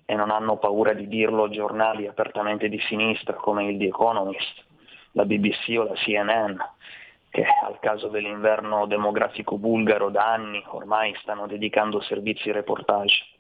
[0.05, 4.65] e non hanno paura di dirlo giornali apertamente di sinistra come il The Economist,
[5.13, 6.57] la BBC o la CNN,
[7.31, 13.38] che al caso dell'inverno demografico bulgaro da anni ormai stanno dedicando servizi e reportage.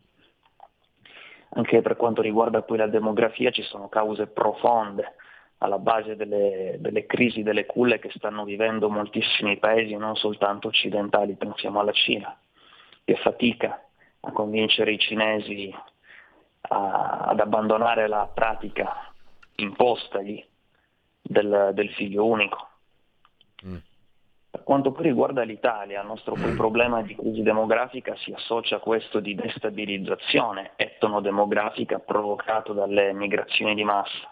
[1.50, 5.14] Anche per quanto riguarda poi la demografia ci sono cause profonde
[5.58, 11.34] alla base delle, delle crisi delle culle che stanno vivendo moltissimi paesi, non soltanto occidentali,
[11.34, 12.36] pensiamo alla Cina,
[13.04, 13.82] che fatica
[14.20, 15.74] a convincere i cinesi
[16.60, 19.12] a- ad abbandonare la pratica
[19.56, 20.44] impostagli
[21.20, 22.68] del, del figlio unico.
[23.60, 23.82] Per
[24.68, 29.34] quanto poi riguarda l'Italia, il nostro problema di crisi demografica si associa a questo di
[29.34, 34.30] destabilizzazione etnodemografica provocato dalle migrazioni di massa.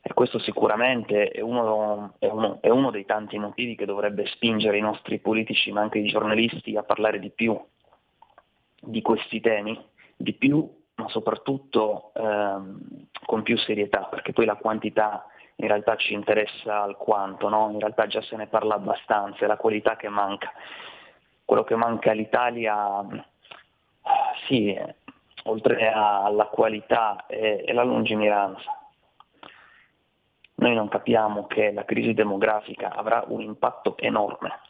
[0.00, 4.78] E questo sicuramente è uno, è uno- è uno dei tanti motivi che dovrebbe spingere
[4.78, 7.60] i nostri politici, ma anche i giornalisti, a parlare di più
[8.80, 9.84] di questi temi,
[10.16, 10.64] di più,
[10.94, 15.26] ma soprattutto ehm, con più serietà, perché poi la quantità
[15.60, 17.70] in realtà ci interessa alquanto, no?
[17.72, 20.52] in realtà già se ne parla abbastanza, è la qualità che manca.
[21.44, 23.04] Quello che manca all'Italia,
[24.46, 24.78] sì,
[25.44, 28.70] oltre alla qualità, è, è la lungimiranza.
[30.56, 34.60] Noi non capiamo che la crisi demografica avrà un impatto enorme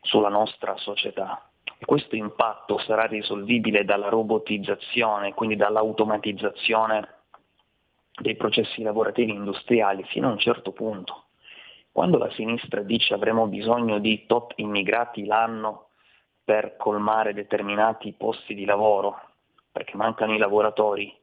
[0.00, 1.42] sulla nostra società
[1.78, 7.21] E questo impatto sarà risolvibile dalla robotizzazione, quindi dall'automatizzazione
[8.20, 11.24] dei processi lavorativi industriali fino a un certo punto.
[11.90, 15.88] Quando la sinistra dice avremo bisogno di tot immigrati l'anno
[16.44, 19.20] per colmare determinati posti di lavoro,
[19.70, 21.14] perché mancano i lavoratori,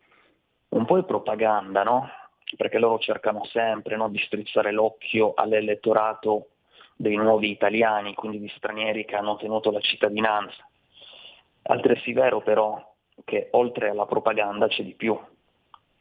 [0.69, 2.09] un po' è propaganda, no?
[2.55, 6.49] Perché loro cercano sempre no, di strizzare l'occhio all'elettorato
[6.95, 10.67] dei nuovi italiani, quindi di stranieri che hanno ottenuto la cittadinanza.
[11.63, 15.17] Altresì vero però che oltre alla propaganda c'è di più,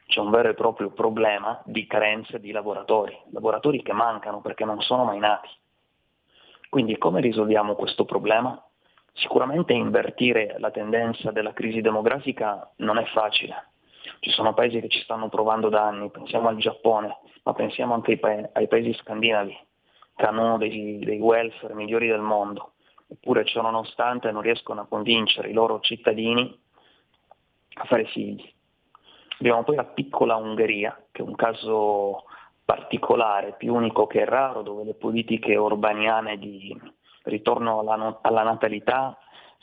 [0.09, 4.81] c'è un vero e proprio problema di carenza di lavoratori, lavoratori che mancano perché non
[4.81, 5.51] sono mai nati.
[6.71, 8.59] Quindi come risolviamo questo problema?
[9.13, 13.73] Sicuramente invertire la tendenza della crisi demografica non è facile.
[14.21, 18.13] Ci sono paesi che ci stanno provando da anni, pensiamo al Giappone, ma pensiamo anche
[18.13, 19.59] ai, pa- ai paesi scandinavi,
[20.17, 22.73] che hanno uno dei, dei welfare migliori del mondo,
[23.09, 26.59] eppure ciò nonostante non riescono a convincere i loro cittadini
[27.75, 28.57] a fare figli.
[29.41, 32.25] Abbiamo poi la piccola Ungheria, che è un caso
[32.65, 36.77] particolare, più unico che raro, dove le politiche urbaniane di
[37.23, 39.17] ritorno alla, no- alla natalità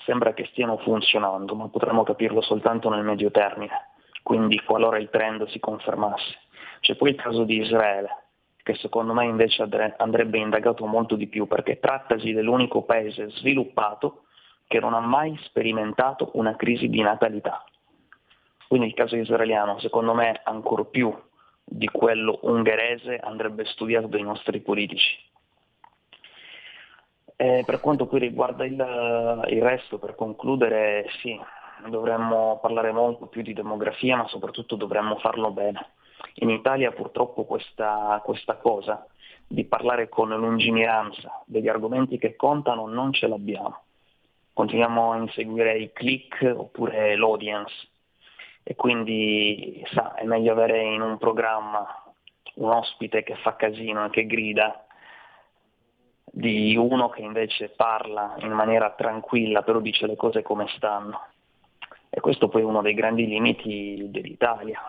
[0.05, 3.89] sembra che stiano funzionando, ma potremmo capirlo soltanto nel medio termine,
[4.23, 6.39] quindi qualora il trend si confermasse.
[6.79, 8.09] C'è poi il caso di Israele,
[8.63, 14.23] che secondo me invece andre- andrebbe indagato molto di più, perché trattasi dell'unico paese sviluppato
[14.67, 17.63] che non ha mai sperimentato una crisi di natalità.
[18.67, 21.13] Quindi il caso israeliano, secondo me, ancor più
[21.63, 25.17] di quello ungherese, andrebbe studiato dai nostri politici.
[27.35, 31.39] E per quanto poi riguarda il, il resto, per concludere, sì,
[31.89, 35.89] dovremmo parlare molto più di demografia, ma soprattutto dovremmo farlo bene.
[36.35, 39.05] In Italia purtroppo questa, questa cosa
[39.47, 43.83] di parlare con lungimiranza degli argomenti che contano non ce l'abbiamo.
[44.53, 47.89] Continuiamo a inseguire i click oppure l'audience
[48.67, 51.85] e quindi sa, è meglio avere in un programma
[52.55, 54.87] un ospite che fa casino e che grida
[56.23, 61.27] di uno che invece parla in maniera tranquilla, però dice le cose come stanno.
[62.09, 64.81] E questo poi è uno dei grandi limiti dell'Italia,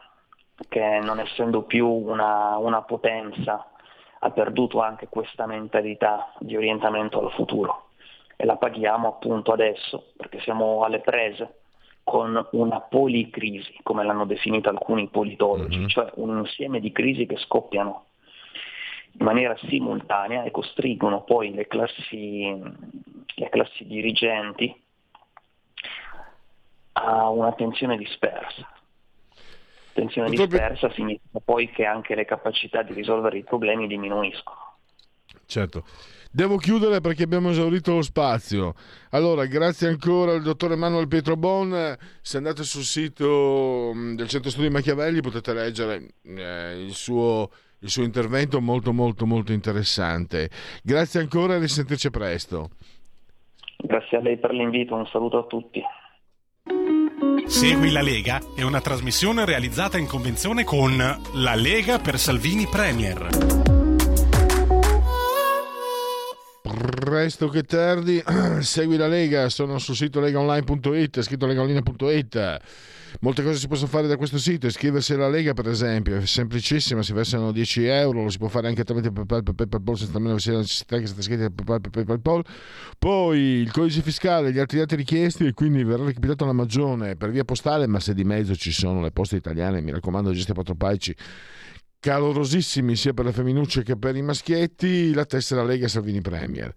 [0.70, 3.72] che non essendo più una, una potenza
[4.20, 7.88] ha perduto anche questa mentalità di orientamento al futuro
[8.36, 11.60] e la paghiamo appunto adesso perché siamo alle prese
[12.08, 15.88] con una policrisi, come l'hanno definita alcuni politologi, Mhm.
[15.88, 18.04] cioè un insieme di crisi che scoppiano
[19.18, 22.62] in maniera simultanea e costringono poi le classi,
[23.34, 24.72] le classi dirigenti
[26.92, 28.70] a un'attenzione dispersa.
[29.90, 34.65] Attenzione dispersa significa poi che anche le capacità di risolvere i problemi diminuiscono.
[35.46, 35.84] Certo.
[36.30, 38.74] Devo chiudere perché abbiamo esaurito lo spazio.
[39.10, 41.96] Allora, grazie ancora al dottor Emanuele Pietrobon.
[42.20, 47.88] Se andate sul sito mh, del Centro Studi Machiavelli potete leggere eh, il, suo, il
[47.88, 50.50] suo intervento molto molto molto interessante.
[50.82, 52.70] Grazie ancora e risentirci presto.
[53.78, 55.80] Grazie a lei per l'invito, un saluto a tutti.
[57.46, 60.96] Segui la Lega è una trasmissione realizzata in convenzione con
[61.34, 63.65] La Lega per Salvini Premier.
[66.76, 68.22] Presto che tardi,
[68.60, 72.60] segui la Lega, sono sul sito legaonline.it, scritto legaonline.it.
[73.20, 77.02] Molte cose si possono fare da questo sito, iscriversi alla Lega per esempio, è semplicissima,
[77.02, 80.58] si versano 10 euro, lo si può fare anche tramite PayPal, PayPal, senza sia la
[80.58, 82.44] necessità che siate iscritti a PayPal, PayPal.
[82.98, 87.30] Poi il codice fiscale, gli altri dati richiesti e quindi verrà recapitato alla magione per
[87.30, 90.54] via postale, ma se di mezzo ci sono le poste italiane, mi raccomando, gesti a
[90.54, 91.16] quattro paici
[92.06, 96.72] calorosissimi sia per le femminucce che per i maschietti, la tessera Lega Salvini Premier.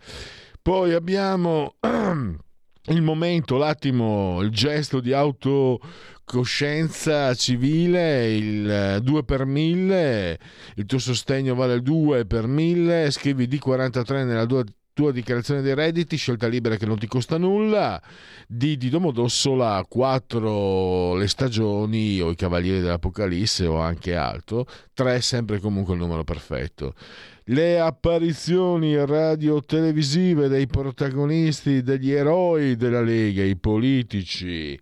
[0.60, 1.76] Poi abbiamo
[2.90, 10.40] il momento, l'attimo, il gesto di autocoscienza civile, il 2 per 1000,
[10.78, 14.64] il tuo sostegno vale il 2 per 1000, scrivi D43 nella tua
[14.94, 18.02] tua dichiarazione dei redditi, scelta libera che non ti costa nulla,
[18.48, 25.60] di, di Domodossola 4 le stagioni o i Cavalieri dell'Apocalisse o anche altro, 3 sempre
[25.60, 26.94] comunque il numero perfetto.
[27.46, 34.80] Le apparizioni radio-televisive dei protagonisti, degli eroi della Lega, i politici.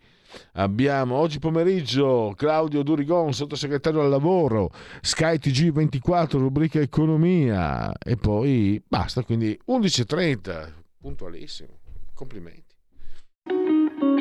[0.53, 4.71] Abbiamo oggi pomeriggio Claudio Durigon, sottosegretario al lavoro,
[5.01, 11.79] Sky TG24, rubrica economia e poi basta, quindi 11.30, puntualissimo.
[12.13, 12.75] Complimenti.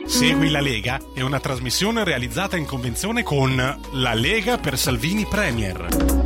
[0.04, 6.25] Segui la Lega è una trasmissione realizzata in convenzione con La Lega per Salvini Premier.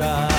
[0.00, 0.29] side.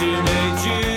[0.00, 0.89] 是每句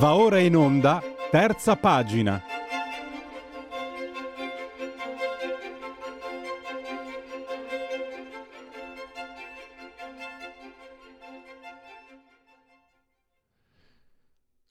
[0.00, 2.42] Va ora in onda, terza pagina.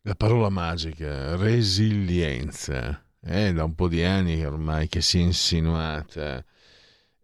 [0.01, 6.43] La parola magica, resilienza, è da un po' di anni ormai che si è insinuata,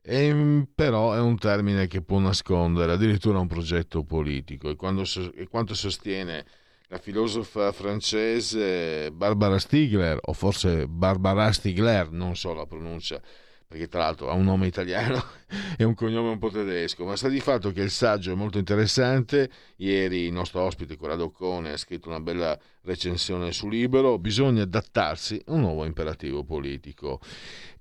[0.04, 5.48] e, però è un termine che può nascondere addirittura un progetto politico e, quando, e
[5.48, 6.46] quanto sostiene
[6.88, 13.22] la filosofa francese Barbara Stigler, o forse Barbara Stigler, non so la pronuncia,
[13.68, 15.24] perché tra l'altro ha un nome italiano
[15.78, 18.60] e un cognome un po' tedesco, ma sta di fatto che il saggio è molto
[18.60, 19.50] interessante.
[19.78, 25.42] Ieri il nostro ospite Corrado Cone ha scritto una bella recensione su Libero, bisogna adattarsi
[25.48, 27.20] a un nuovo imperativo politico.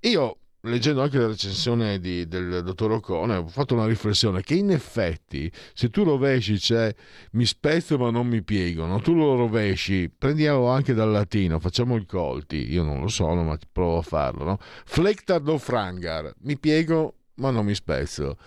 [0.01, 4.71] Io leggendo anche la recensione di- del dottor Ocone, ho fatto una riflessione che in
[4.71, 6.93] effetti se tu rovesci c'è
[7.31, 8.99] mi spezzo ma non mi piego, no?
[8.99, 13.43] tu lo rovesci, prendiamo anche dal latino, facciamo il colti, io non lo so, no,
[13.43, 14.57] ma provo a farlo, no?
[14.85, 18.37] Flectard o frangar, mi piego ma non mi spezzo.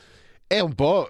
[0.47, 1.07] È un po'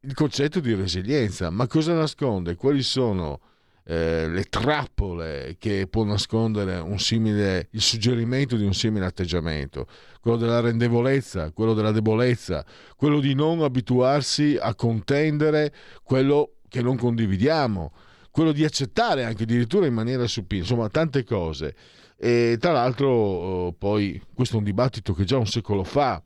[0.00, 2.56] il concetto di resilienza, ma cosa nasconde?
[2.56, 3.40] Quali sono
[3.84, 9.86] eh, le trappole che può nascondere simile, il suggerimento di un simile atteggiamento,
[10.20, 12.64] quello della rendevolezza, quello della debolezza,
[12.96, 15.72] quello di non abituarsi a contendere
[16.02, 17.92] quello che non condividiamo,
[18.30, 21.74] quello di accettare anche addirittura in maniera supina, insomma tante cose.
[22.16, 26.22] E tra l'altro eh, poi questo è un dibattito che già un secolo fa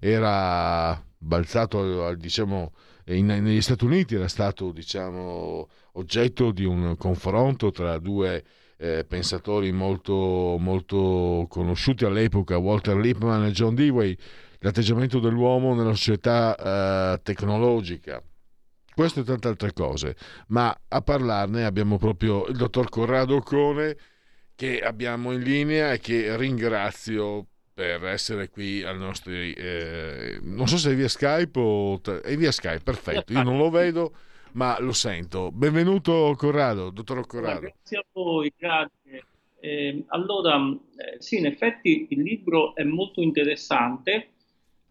[0.00, 2.72] era balzato, al- diciamo,
[3.14, 8.44] in- negli Stati Uniti era stato, diciamo, oggetto di un confronto tra due
[8.78, 14.16] eh, pensatori molto, molto conosciuti all'epoca, Walter Lippmann e John Dewey,
[14.58, 18.22] l'atteggiamento dell'uomo nella società eh, tecnologica.
[18.94, 20.16] Questo e tante altre cose,
[20.48, 23.96] ma a parlarne abbiamo proprio il dottor Corrado Cone
[24.54, 29.32] che abbiamo in linea e che ringrazio per essere qui al nostro...
[29.32, 32.00] eh, non so se è via Skype o...
[32.22, 33.34] È via Skype, perfetto.
[33.34, 34.14] Io non lo vedo,
[34.52, 35.50] ma lo sento.
[35.52, 37.60] Benvenuto Corrado, dottor Corrado.
[37.60, 39.26] Grazie a voi, grazie.
[39.60, 40.58] Eh, allora,
[41.18, 44.30] sì, in effetti il libro è molto interessante.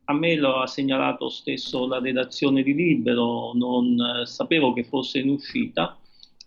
[0.04, 5.18] A me lo ha segnalato stesso la redazione di Libero, non eh, sapevo che fosse
[5.18, 5.98] in uscita.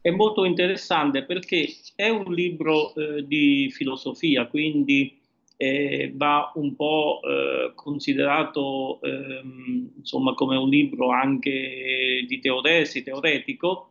[0.00, 5.17] È molto interessante perché è un libro eh, di filosofia, quindi
[5.60, 13.90] eh, va un po' eh, considerato ehm, insomma come un libro anche di teoresi, teoretico,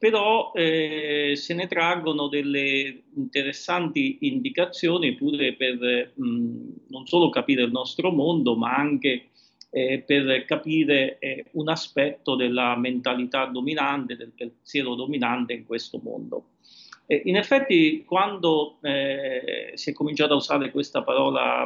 [0.00, 7.70] però eh, se ne traggono delle interessanti indicazioni pure per mh, non solo capire il
[7.70, 9.28] nostro mondo, ma anche
[9.70, 16.55] eh, per capire eh, un aspetto della mentalità dominante, del pensiero dominante in questo mondo.
[17.06, 21.64] Eh, in effetti, quando eh, si è cominciato a usare questa parola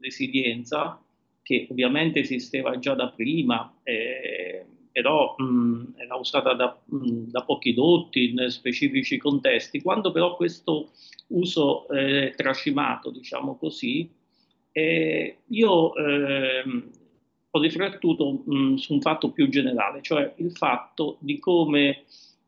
[0.00, 0.98] resilienza,
[1.42, 7.74] che ovviamente esisteva già da prima, eh, però mh, era usata da, mh, da pochi
[7.74, 10.90] dotti in specifici contesti, quando però questo
[11.28, 14.10] uso è trascimato, diciamo così,
[14.72, 16.90] eh, io ehm,
[17.50, 22.04] ho riflettuto mh, su un fatto più generale, cioè il fatto di come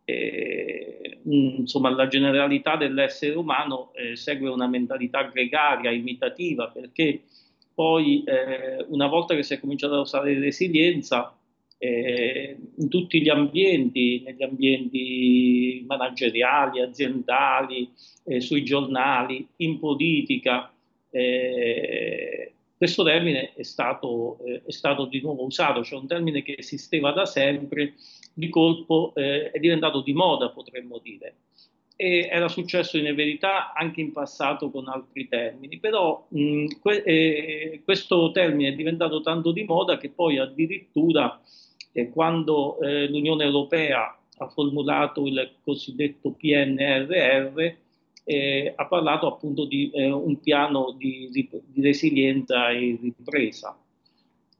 [0.06, 7.22] eh, mh, insomma, la generalità dell'essere umano eh, segue una mentalità gregaria, imitativa, perché
[7.74, 11.36] poi eh, una volta che si è cominciato a usare resilienza,
[11.78, 17.90] eh, in tutti gli ambienti, negli ambienti manageriali, aziendali,
[18.24, 20.72] eh, sui giornali, in politica,
[21.10, 27.10] eh, questo termine è stato, è stato di nuovo usato, cioè un termine che esisteva
[27.12, 27.94] da sempre,
[28.36, 31.36] di colpo eh, è diventato di moda, potremmo dire.
[31.96, 37.80] E era successo in verità anche in passato con altri termini, però mh, que- eh,
[37.82, 41.40] questo termine è diventato tanto di moda che poi addirittura
[41.92, 47.74] eh, quando eh, l'Unione Europea ha formulato il cosiddetto PNRR,
[48.24, 51.48] eh, ha parlato appunto di eh, un piano di- di
[51.80, 53.74] resilienza e ripresa.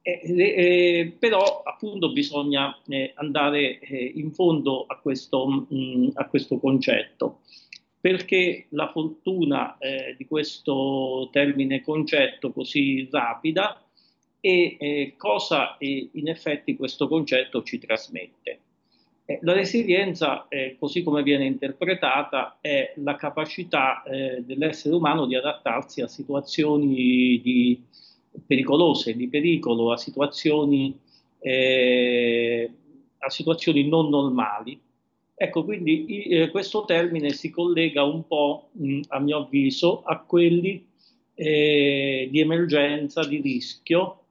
[0.07, 6.59] Eh, eh, però appunto bisogna eh, andare eh, in fondo a questo, mh, a questo
[6.59, 7.41] concetto,
[7.99, 13.83] perché la fortuna eh, di questo termine concetto così rapida
[14.39, 18.59] e eh, cosa in effetti questo concetto ci trasmette.
[19.41, 20.47] La resilienza,
[20.79, 27.83] così come viene interpretata, è la capacità dell'essere umano di adattarsi a situazioni di-
[28.45, 30.97] pericolose, di pericolo, a situazioni,
[31.39, 32.71] eh,
[33.19, 34.79] a situazioni non normali
[35.39, 40.83] Ecco, quindi eh, questo termine si collega un po', mh, a mio avviso, a quelli
[41.35, 44.23] eh, di emergenza, di rischio.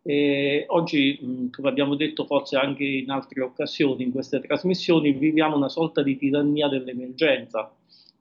[0.00, 5.54] Eh, oggi, mh, come abbiamo detto forse anche in altre occasioni in queste trasmissioni, viviamo
[5.56, 7.70] una sorta di tirannia dell'emergenza,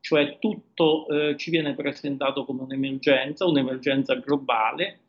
[0.01, 4.99] cioè tutto eh, ci viene presentato come un'emergenza, un'emergenza globale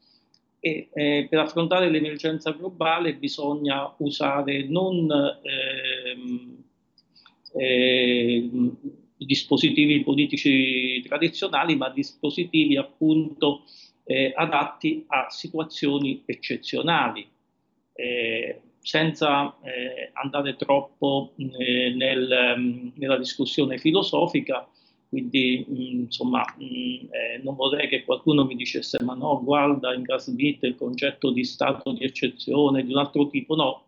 [0.66, 5.10] e eh, per affrontare l'emergenza globale bisogna usare non
[5.42, 6.64] ehm,
[7.52, 8.76] ehm,
[9.18, 13.64] dispositivi politici tradizionali, ma dispositivi appunto
[14.04, 17.28] eh, adatti a situazioni eccezionali,
[17.92, 24.66] eh, senza eh, andare troppo eh, nel, mm, nella discussione filosofica.
[25.14, 25.74] Quindi, mh,
[26.06, 30.74] insomma, mh, eh, non vorrei che qualcuno mi dicesse: ma no, guarda, in Gasbit il
[30.74, 33.54] concetto di stato di eccezione di un altro tipo.
[33.54, 33.84] No,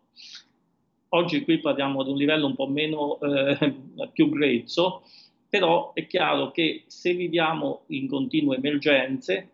[1.09, 3.73] Oggi qui parliamo ad un livello un po' meno eh,
[4.11, 5.03] più grezzo,
[5.49, 9.49] però è chiaro che se viviamo in continue emergenze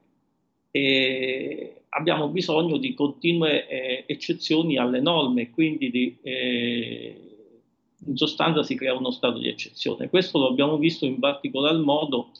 [0.71, 7.32] eh, abbiamo bisogno di continue eh, eccezioni alle norme, quindi di, eh,
[8.05, 10.09] in sostanza si crea uno stato di eccezione.
[10.09, 12.31] Questo lo abbiamo visto in particolar modo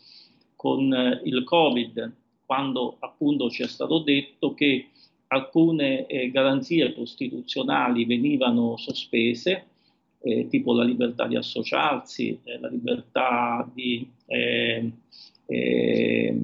[0.55, 2.13] con eh, il Covid,
[2.45, 4.89] quando appunto ci è stato detto che
[5.27, 9.65] alcune eh, garanzie costituzionali venivano sospese,
[10.21, 14.91] eh, tipo la libertà di associarsi, eh, la libertà di, eh,
[15.47, 16.35] eh,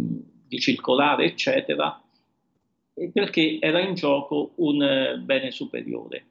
[0.48, 2.02] di circolare, eccetera,
[3.14, 6.26] perché era in gioco un eh, bene superiore,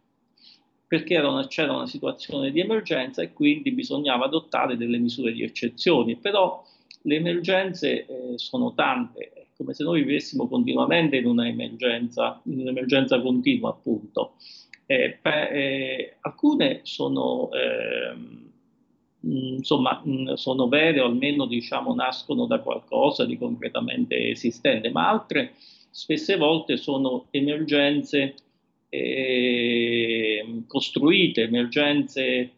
[0.88, 6.16] perché una- c'era una situazione di emergenza e quindi bisognava adottare delle misure di eccezione.
[6.16, 6.64] Però
[7.02, 12.60] le emergenze eh, sono tante, è come se noi vivessimo continuamente in una emergenza, in
[12.60, 14.32] un'emergenza continua, appunto.
[14.86, 18.46] Eh, pe- eh, alcune sono, ehm,
[19.20, 20.02] insomma,
[20.34, 25.54] sono vere o almeno diciamo, nascono da qualcosa di concretamente esistente, ma altre
[25.90, 28.34] spesse volte sono emergenze
[28.88, 32.50] eh, costruite, emergenze.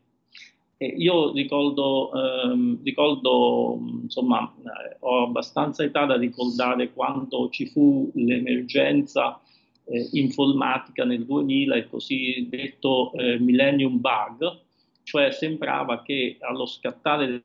[0.76, 8.10] eh, io ricordo, ehm, ricordo, insomma, eh, ho abbastanza età da ricordare quando ci fu
[8.14, 9.40] l'emergenza
[9.84, 14.58] eh, informatica nel 2000, il cosiddetto eh, Millennium Bug,
[15.02, 17.44] cioè sembrava che allo scattare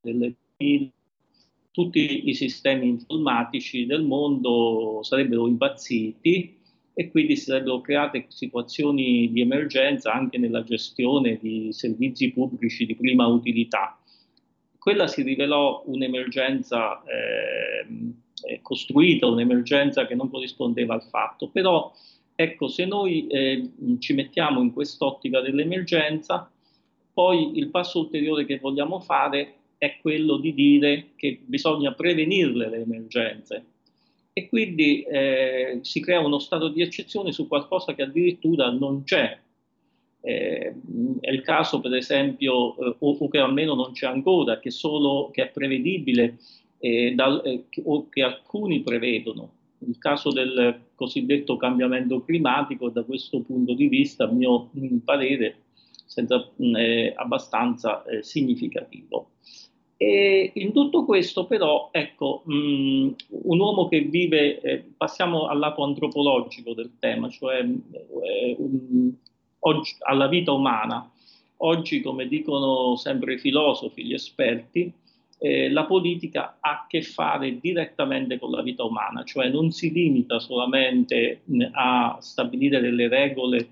[0.00, 0.90] del 2000
[1.70, 6.57] tutti i sistemi informatici del mondo sarebbero impazziti
[6.98, 12.96] e quindi si sarebbero create situazioni di emergenza anche nella gestione di servizi pubblici di
[12.96, 13.96] prima utilità.
[14.76, 18.14] Quella si rivelò un'emergenza ehm,
[18.48, 21.92] eh, costruita, un'emergenza che non corrispondeva al fatto, però
[22.34, 23.70] ecco, se noi eh,
[24.00, 26.50] ci mettiamo in quest'ottica dell'emergenza,
[27.12, 32.80] poi il passo ulteriore che vogliamo fare è quello di dire che bisogna prevenirle le
[32.80, 33.66] emergenze
[34.38, 39.36] e quindi eh, si crea uno stato di eccezione su qualcosa che addirittura non c'è.
[40.20, 40.74] Eh,
[41.20, 45.30] è il caso, per esempio, eh, o, o che almeno non c'è ancora, che, solo,
[45.32, 46.38] che è prevedibile
[46.78, 49.54] eh, dal- eh, o che alcuni prevedono.
[49.80, 54.70] Il caso del cosiddetto cambiamento climatico, da questo punto di vista, a mio
[55.04, 55.62] parere,
[56.06, 59.30] senza, è abbastanza eh, significativo.
[60.00, 62.52] E in tutto questo, però, ecco, mh,
[63.42, 69.12] un uomo che vive, eh, passiamo al lato antropologico del tema, cioè eh, um,
[69.60, 71.10] oggi- alla vita umana.
[71.62, 74.92] Oggi, come dicono sempre i filosofi, gli esperti,
[75.40, 79.90] eh, la politica ha a che fare direttamente con la vita umana, cioè non si
[79.92, 83.70] limita solamente mh, a stabilire delle regole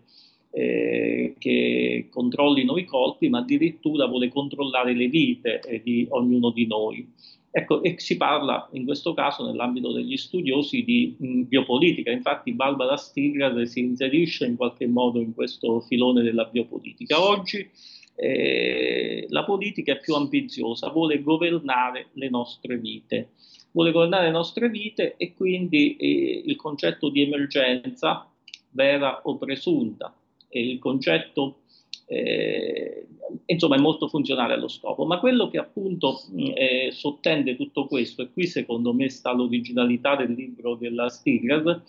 [0.56, 6.66] eh, che controllino i colpi, ma addirittura vuole controllare le vite eh, di ognuno di
[6.66, 7.06] noi.
[7.50, 12.96] Ecco, e si parla in questo caso nell'ambito degli studiosi di mh, biopolitica, infatti Barbara
[12.96, 17.22] Stigler si inserisce in qualche modo in questo filone della biopolitica.
[17.22, 17.68] Oggi
[18.14, 23.28] eh, la politica è più ambiziosa, vuole governare le nostre vite,
[23.72, 28.26] vuole governare le nostre vite e quindi eh, il concetto di emergenza
[28.70, 30.14] vera o presunta,
[30.58, 31.60] il concetto
[32.06, 33.06] eh,
[33.46, 38.22] insomma è molto funzionale allo scopo, ma quello che appunto mh, eh, sottende tutto questo,
[38.22, 41.82] e qui secondo me sta l'originalità del libro della Stigler,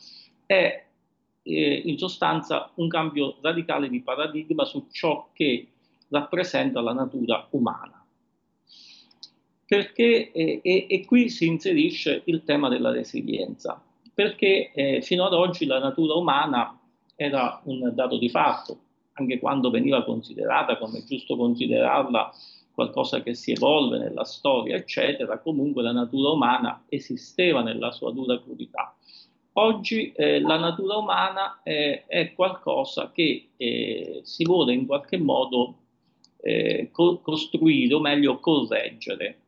[0.46, 0.86] è
[1.44, 5.68] eh, in sostanza un cambio radicale di paradigma su ciò che
[6.10, 8.04] rappresenta la natura umana.
[9.66, 13.82] Perché, eh, e, e qui si inserisce il tema della resilienza,
[14.14, 16.77] perché eh, fino ad oggi la natura umana
[17.18, 18.78] era un dato di fatto,
[19.14, 22.32] anche quando veniva considerata, come è giusto considerarla,
[22.72, 28.40] qualcosa che si evolve nella storia, eccetera, comunque la natura umana esisteva nella sua dura
[28.40, 28.96] crudità.
[29.54, 35.74] Oggi eh, la natura umana è, è qualcosa che eh, si vuole in qualche modo
[36.40, 39.40] eh, co- costruire, o meglio correggere.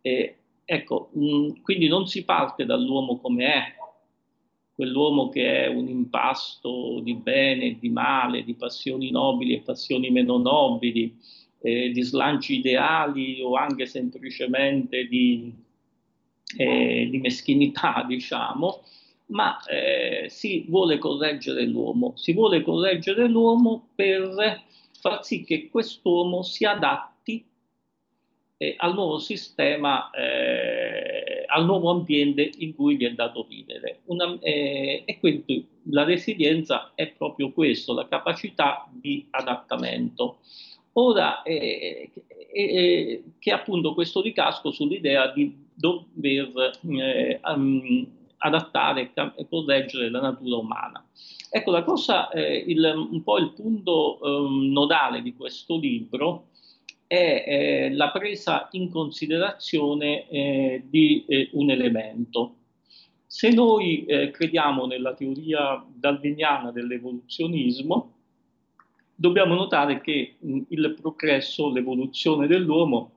[0.00, 3.74] Eh, ecco, mh, quindi non si parte dall'uomo come è,
[4.74, 10.10] quell'uomo che è un impasto di bene e di male, di passioni nobili e passioni
[10.10, 11.16] meno nobili,
[11.60, 15.52] eh, di slanci ideali o anche semplicemente di,
[16.56, 18.82] eh, di meschinità, diciamo,
[19.26, 24.62] ma eh, si vuole correggere l'uomo, si vuole correggere l'uomo per
[24.98, 27.44] far sì che quest'uomo si adatti
[28.56, 31.21] eh, al nuovo sistema, eh,
[31.54, 34.00] al nuovo ambiente in cui gli è dato vivere.
[34.06, 40.38] Una, eh, e quindi la resilienza è proprio questo, la capacità di adattamento.
[40.94, 42.10] Ora, eh,
[42.52, 48.06] eh, che appunto questo ricasco sull'idea di dover eh, um,
[48.38, 51.04] adattare e correggere la natura umana.
[51.50, 56.48] Ecco, la cosa, eh, il, un po' il punto um, nodale di questo libro
[57.12, 62.54] è eh, la presa in considerazione eh, di eh, un elemento.
[63.26, 68.12] Se noi eh, crediamo nella teoria darwiniana dell'evoluzionismo,
[69.14, 73.10] dobbiamo notare che mh, il progresso, l'evoluzione dell'uomo,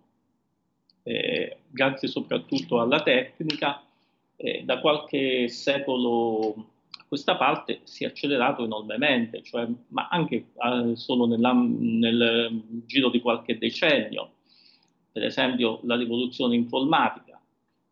[1.03, 3.81] eh, grazie soprattutto alla tecnica,
[4.35, 6.71] eh, da qualche secolo
[7.07, 13.21] questa parte si è accelerato enormemente, cioè, ma anche eh, solo nella, nel giro di
[13.21, 14.31] qualche decennio.
[15.11, 17.39] Per esempio la rivoluzione informatica,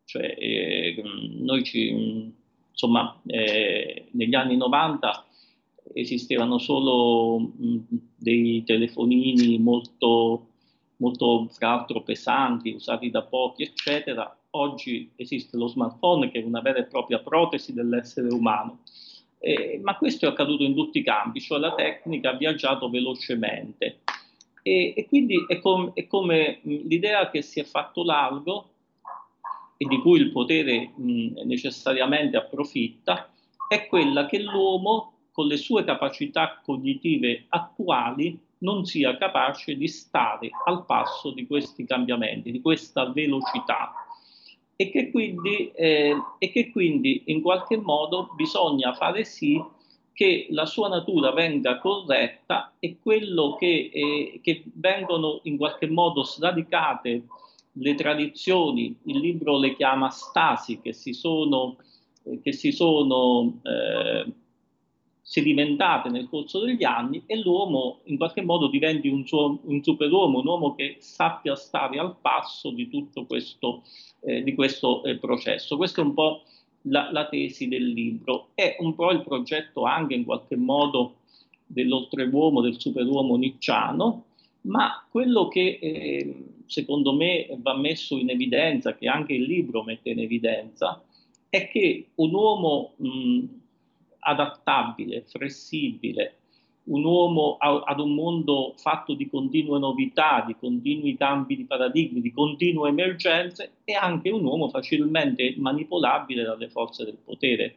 [0.05, 1.01] cioè, eh,
[1.39, 2.33] noi ci,
[2.69, 5.25] insomma, eh, negli anni 90
[5.93, 7.77] esistevano solo mh,
[8.17, 10.47] dei telefonini molto,
[10.97, 14.37] molto, fra l'altro, pesanti, usati da pochi, eccetera.
[14.55, 18.81] Oggi esiste lo smartphone che è una vera e propria protesi dell'essere umano.
[19.39, 24.01] Eh, ma questo è accaduto in tutti i campi, cioè la tecnica ha viaggiato velocemente.
[24.61, 28.69] E, e quindi è, com- è come l'idea che si è fatto largo
[29.75, 33.33] e di cui il potere mh, necessariamente approfitta,
[33.67, 40.51] è quella che l'uomo con le sue capacità cognitive attuali non sia capace di stare
[40.65, 44.02] al passo di questi cambiamenti, di questa velocità
[44.83, 49.61] e che quindi, eh, e che quindi in qualche modo bisogna fare sì
[50.11, 56.23] che la sua natura venga corretta e quello che, eh, che vengono in qualche modo
[56.23, 57.23] sradicate
[57.71, 61.77] le tradizioni, il libro le chiama stasi, che si sono,
[62.23, 64.25] eh, che si sono eh,
[65.25, 70.39] sedimentate nel corso degli anni e l'uomo in qualche modo diventi un, suo, un superuomo,
[70.39, 73.83] un uomo che sappia stare al passo di tutto questo,
[74.19, 75.77] eh, di questo eh, processo.
[75.77, 76.43] Questa è un po'
[76.83, 81.15] la, la, tesi del libro, è un po' il progetto anche in qualche modo
[81.65, 84.25] dell'oltreuomo, del superuomo nicciano,
[84.63, 90.09] ma quello che eh, secondo me va messo in evidenza, che anche il libro mette
[90.09, 91.01] in evidenza,
[91.47, 93.45] è che un uomo mh,
[94.23, 96.37] adattabile, flessibile,
[96.85, 102.33] un uomo ad un mondo fatto di continue novità, di continui cambi di paradigmi, di
[102.33, 107.75] continue emergenze, è anche un uomo facilmente manipolabile dalle forze del potere.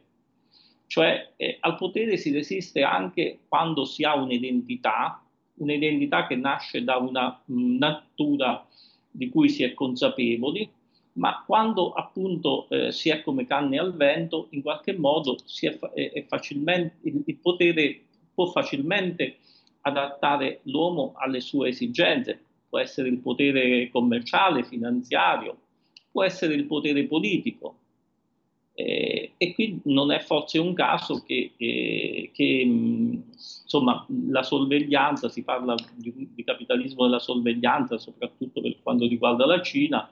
[0.87, 5.21] Cioè eh, al potere si resiste anche quando si ha un'identità,
[5.55, 8.65] un'identità che nasce da una natura
[9.09, 10.69] di cui si è consapevoli,
[11.17, 16.11] ma quando appunto eh, si è come canne al vento, in qualche modo è, è,
[16.11, 16.25] è
[17.01, 18.01] il, il, potere
[18.33, 19.37] può facilmente
[19.81, 22.39] adattare l'uomo alle sue esigenze,
[22.69, 25.57] può essere il potere commerciale, finanziario,
[26.11, 27.77] può essere il potere politico.
[28.79, 33.23] Eh, e qui non è forse un caso che, eh, che mh,
[33.63, 39.63] insomma, la sorveglianza, si parla di, di capitalismo della sorveglianza, soprattutto per quanto riguarda la
[39.63, 40.07] Cina,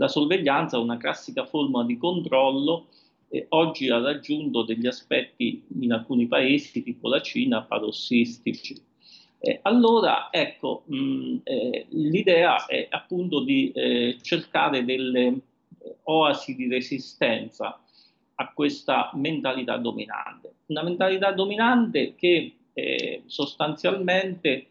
[0.00, 2.86] la sorveglianza, una classica forma di controllo,
[3.28, 8.82] eh, oggi ha raggiunto degli aspetti in alcuni paesi, tipo la Cina, parossistici.
[9.38, 16.66] Eh, allora, ecco, mh, eh, l'idea è appunto di eh, cercare delle eh, oasi di
[16.66, 17.78] resistenza
[18.36, 20.54] a questa mentalità dominante.
[20.66, 24.68] Una mentalità dominante che eh, sostanzialmente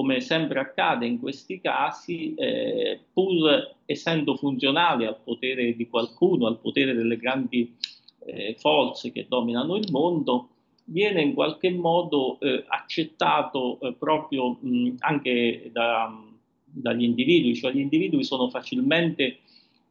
[0.00, 6.58] come sempre accade in questi casi, eh, pur essendo funzionale al potere di qualcuno, al
[6.58, 7.76] potere delle grandi
[8.24, 10.48] eh, forze che dominano il mondo,
[10.84, 16.18] viene in qualche modo eh, accettato eh, proprio mh, anche da-
[16.64, 19.40] dagli individui, cioè gli individui sono facilmente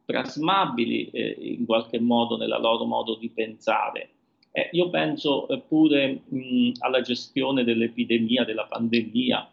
[0.04, 4.10] plasmabili eh, in qualche modo nella loro modo di pensare.
[4.50, 9.48] Eh, io penso pure mh, alla gestione dell'epidemia, della pandemia,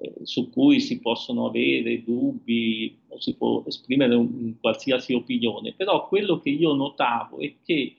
[0.00, 6.06] eh, su cui si possono avere dubbi o si può esprimere un- qualsiasi opinione, però
[6.08, 7.96] quello che io notavo è che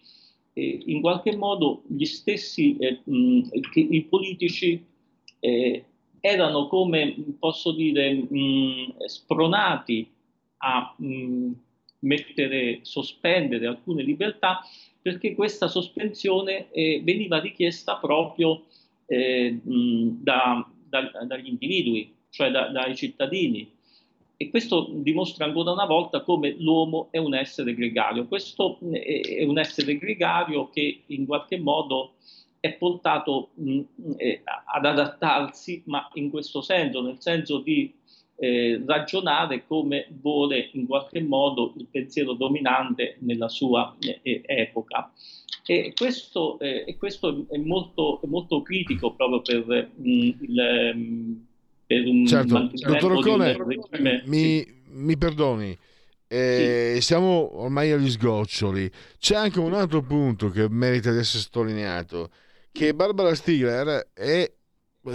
[0.53, 3.41] eh, in qualche modo gli stessi eh, mh,
[3.73, 4.83] i politici
[5.39, 5.83] eh,
[6.21, 10.07] erano come posso dire mh, spronati
[10.57, 11.51] a mh,
[11.99, 14.61] mettere, sospendere alcune libertà
[15.01, 18.63] perché questa sospensione eh, veniva richiesta proprio
[19.05, 23.71] eh, mh, da- da- dagli individui, cioè da- dai cittadini.
[24.41, 28.25] E questo dimostra ancora una volta come l'uomo è un essere gregario.
[28.27, 32.13] Questo è è un essere gregario che in qualche modo
[32.59, 33.81] è portato mh,
[34.17, 37.93] eh, ad adattarsi, ma in questo senso, nel senso di
[38.37, 45.11] eh, ragionare come vuole in qualche modo il pensiero dominante nella sua eh, eh, epoca.
[45.71, 51.45] E questo, eh, e questo è, molto, molto critico proprio per, mh, il, mh,
[51.85, 55.77] per un Certo, dottor Ocone, regime- mi, mi perdoni,
[56.27, 58.89] eh, siamo ormai agli sgoccioli.
[59.19, 62.31] C'è anche un altro punto che merita di essere sottolineato,
[62.71, 64.51] che Barbara Stigler è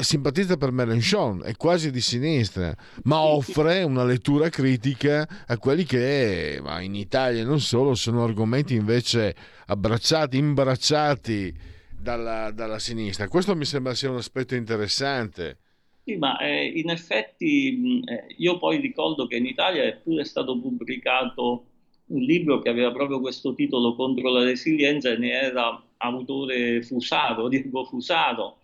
[0.01, 2.75] simpatizza per Mélenchon, è quasi di sinistra,
[3.05, 8.25] ma offre una lettura critica a quelli che ma in Italia e non solo sono
[8.25, 9.35] argomenti invece
[9.67, 11.55] abbracciati, imbracciati
[11.97, 13.29] dalla, dalla sinistra.
[13.29, 15.59] Questo mi sembra sia un aspetto interessante.
[16.05, 20.59] Sì, ma eh, in effetti eh, io poi ricordo che in Italia è pure stato
[20.61, 21.67] pubblicato
[22.07, 27.49] un libro che aveva proprio questo titolo contro la resilienza e ne era autore Fusaro,
[27.49, 28.59] Diego Fusaro.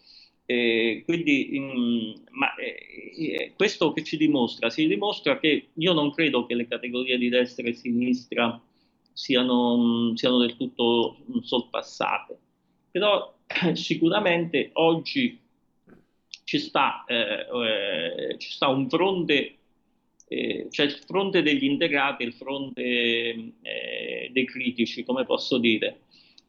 [0.50, 4.68] Eh, quindi, mh, ma eh, eh, questo che ci dimostra?
[4.70, 8.60] Si dimostra che io non credo che le categorie di destra e sinistra
[9.12, 12.36] siano, siano del tutto sorpassate,
[12.90, 13.32] però
[13.74, 15.38] sicuramente oggi
[16.44, 17.46] ci sta, eh,
[18.32, 19.54] eh, ci sta un fronte,
[20.28, 26.00] eh, c'è il fronte degli integrati il fronte eh, dei critici, come posso dire.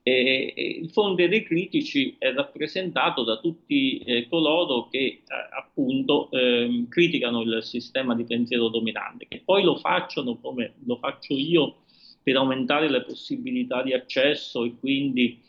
[0.04, 5.24] E- il fronte dei critici è rappresentato da tutti eh, coloro che eh,
[5.56, 11.34] appunto ehm, criticano il sistema di pensiero dominante, che poi lo facciano come lo faccio
[11.36, 11.78] io
[12.24, 15.40] per aumentare le possibilità di accesso e quindi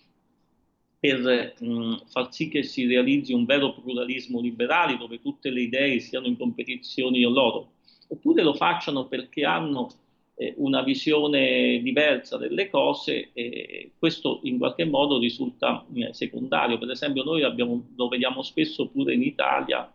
[0.99, 5.99] per mh, far sì che si realizzi un vero pluralismo liberale dove tutte le idee
[5.99, 7.73] siano in competizione loro,
[8.09, 10.02] oppure lo facciano perché hanno eh,
[10.57, 16.79] una visione diversa delle cose e questo in qualche modo risulta eh, secondario.
[16.79, 19.91] Per esempio noi abbiamo- lo vediamo spesso pure in Italia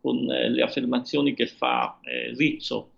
[0.00, 2.90] con eh, le affermazioni che fa eh, Rizzo,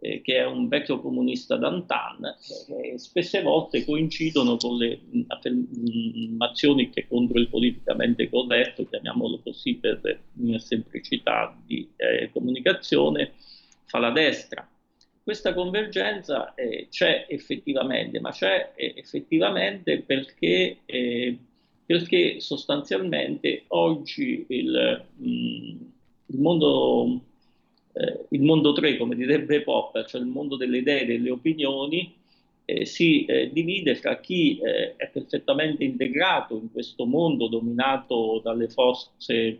[0.00, 6.90] eh, che è un vecchio comunista d'antan, eh, spesse volte coincidono con le mh, affermazioni
[6.90, 10.00] che contro il politicamente corretto, chiamiamolo così per
[10.56, 13.32] semplicità di eh, comunicazione,
[13.84, 14.66] fa la destra.
[15.22, 21.38] Questa convergenza eh, c'è effettivamente, ma c'è eh, effettivamente perché, eh,
[21.86, 25.24] perché sostanzialmente oggi il, mh,
[26.26, 27.20] il mondo
[27.92, 32.14] eh, il mondo 3, come direbbe Popper, cioè il mondo delle idee e delle opinioni,
[32.64, 38.68] eh, si eh, divide fra chi eh, è perfettamente integrato in questo mondo dominato dalle
[38.68, 39.58] forze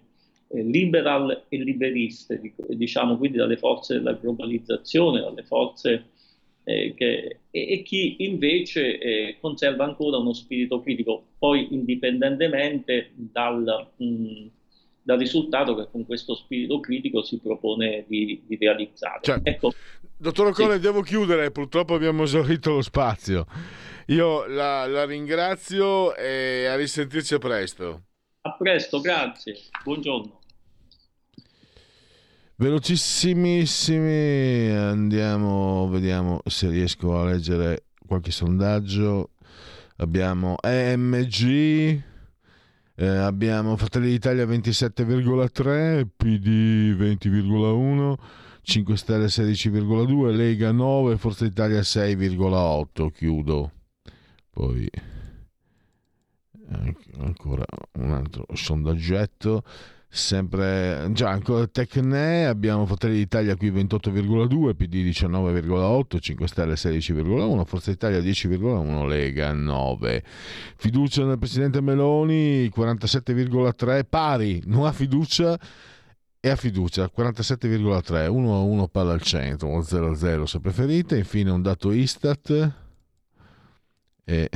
[0.55, 6.11] liberal e liberiste, dic- diciamo quindi dalle forze della globalizzazione, dalle forze
[6.65, 13.89] eh, che- e, e chi invece eh, conserva ancora uno spirito critico, poi indipendentemente dal,
[13.97, 14.47] mh,
[15.03, 19.25] dal risultato che con questo spirito critico si propone di, di realizzare.
[19.25, 19.73] Cioè, Ecco,
[20.17, 23.47] Dottor Ocone, devo chiudere, purtroppo abbiamo esaurito lo spazio.
[24.09, 28.05] Io la, la ringrazio e a risentirci presto.
[28.45, 30.42] a presto, grazie, buongiorno.
[32.57, 39.31] Velocissimissimi, andiamo, vediamo se riesco a leggere qualche sondaggio.
[39.97, 42.03] Abbiamo EMG,
[42.95, 48.15] eh, abbiamo Fratelli d'Italia 27,3, PD 20,1,
[48.61, 53.11] 5 Stelle 16,2, Lega 9, Forza Italia 6,8.
[53.11, 53.73] Chiudo.
[54.51, 54.89] Poi
[56.71, 59.65] anche- ancora un altro sondaggetto.
[60.15, 67.91] Sempre già ancora Tecne abbiamo Fratelli d'Italia qui 28,2 PD 19,8 5 Stelle 16,1 Forza
[67.91, 70.23] Italia 10,1 Lega 9
[70.77, 75.59] fiducia nel Presidente Meloni 47,3 pari non ha fiducia
[76.45, 80.59] e ha fiducia 47,3 1 a 1 palla al centro 1 0 a 0 se
[80.59, 81.17] preferite.
[81.17, 82.73] Infine un dato Istat
[84.25, 84.51] e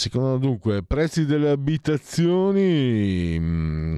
[0.00, 3.96] Secondo dunque, prezzi delle abitazioni mh,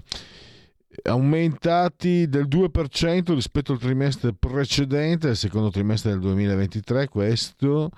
[1.04, 7.92] aumentati del 2% rispetto al trimestre precedente, al secondo trimestre del 2023, questo,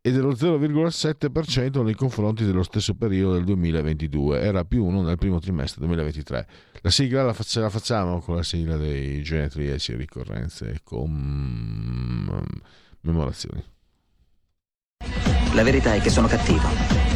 [0.00, 4.40] e dello 0,7% nei confronti dello stesso periodo del 2022.
[4.40, 6.48] Era più 1 nel primo trimestre 2023.
[6.80, 13.62] La sigla la, fac- la facciamo con la sigla dei genetriaci, ricorrenze e commemorazioni.
[15.54, 17.15] La verità è che sono cattivo.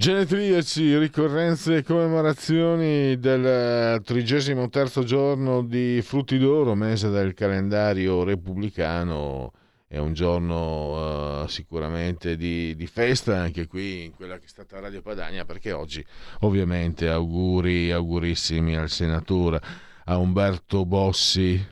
[0.00, 9.52] Genetriaci, ricorrenze e commemorazioni del trigesimo terzo giorno di Frutti d'Oro, mese del calendario repubblicano.
[9.86, 14.80] È un giorno eh, sicuramente di, di festa anche qui in quella che è stata
[14.80, 16.02] Radio Padania, perché oggi
[16.40, 19.60] ovviamente auguri, augurissimi al senatore,
[20.06, 21.62] a Umberto Bossi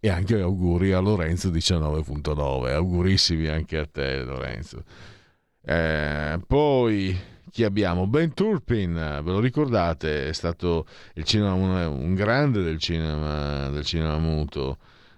[0.00, 2.72] e anche auguri a Lorenzo 19.9.
[2.72, 4.82] Augurissimi anche a te Lorenzo.
[5.64, 8.06] Eh, poi chi abbiamo?
[8.06, 10.28] Ben Turpin, ve lo ricordate?
[10.28, 10.86] È stato
[11.22, 14.76] cinema, un, un grande del cinema, del cinema muto.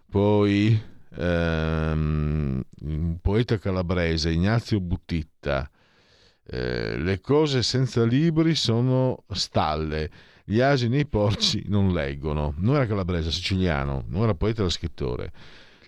[0.08, 0.80] Poi
[1.16, 5.68] ehm, un poeta calabrese, Ignazio Buttitta.
[6.46, 10.08] Eh, le cose senza libri sono stalle.
[10.44, 12.54] Gli asini e i porci non leggono.
[12.58, 15.32] Non era calabrese, siciliano, non era poeta, era scrittore.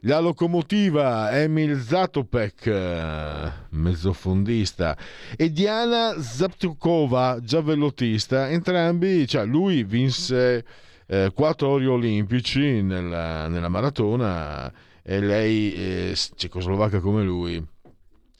[0.05, 4.97] La locomotiva Emil Zatopek, eh, mezzofondista,
[5.36, 10.64] e Diana Zaptukova, giavellotista, entrambi, cioè lui vinse
[11.06, 14.72] eh, quattro ori olimpici nella, nella maratona
[15.02, 17.62] e lei, eh, cecoslovacca come lui,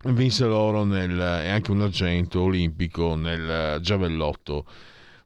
[0.05, 4.65] vinse l'oro e anche un argento olimpico nel giavellotto.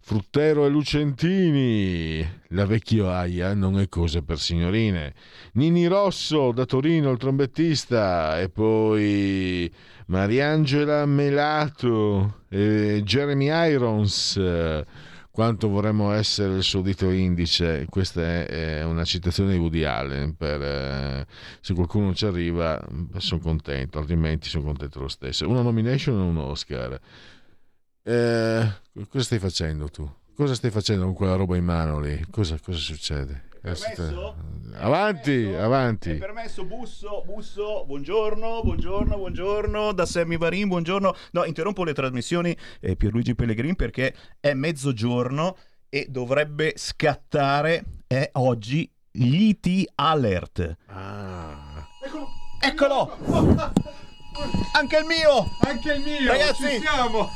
[0.06, 5.14] Fruttero e Lucentini, la vecchioaia non è cosa per signorine.
[5.55, 9.72] Nini Rosso da Torino, il trombettista, e poi
[10.09, 14.39] Mariangela Melato e Jeremy Irons.
[15.31, 20.36] Quanto vorremmo essere il suo dito indice, questa è, una citazione di Woody Allen.
[20.36, 21.26] Per, eh,
[21.62, 22.78] se qualcuno ci arriva,
[23.16, 25.48] sono contento, altrimenti sono contento lo stesso.
[25.48, 27.01] Una nomination e un Oscar.
[28.06, 28.70] Eh,
[29.09, 30.06] cosa stai facendo tu?
[30.35, 32.22] Cosa stai facendo con quella roba in mano lì?
[32.31, 33.44] Cosa, cosa succede?
[33.62, 34.36] Permesso?
[34.74, 36.10] Avanti, avanti.
[36.10, 41.14] È permesso, busso, busso, buongiorno, buongiorno, buongiorno, da Sammy Varin, buongiorno.
[41.31, 45.56] No, interrompo le trasmissioni, eh, Pierluigi Pellegrin, perché è mezzogiorno
[45.89, 50.76] e dovrebbe scattare, è oggi, l'IT Alert.
[50.89, 51.89] Ah.
[52.60, 54.02] Eccolo!
[54.73, 55.48] Anche il mio!
[55.61, 56.31] Anche il mio!
[56.31, 56.69] Ragazzi!
[56.69, 57.31] Ci siamo!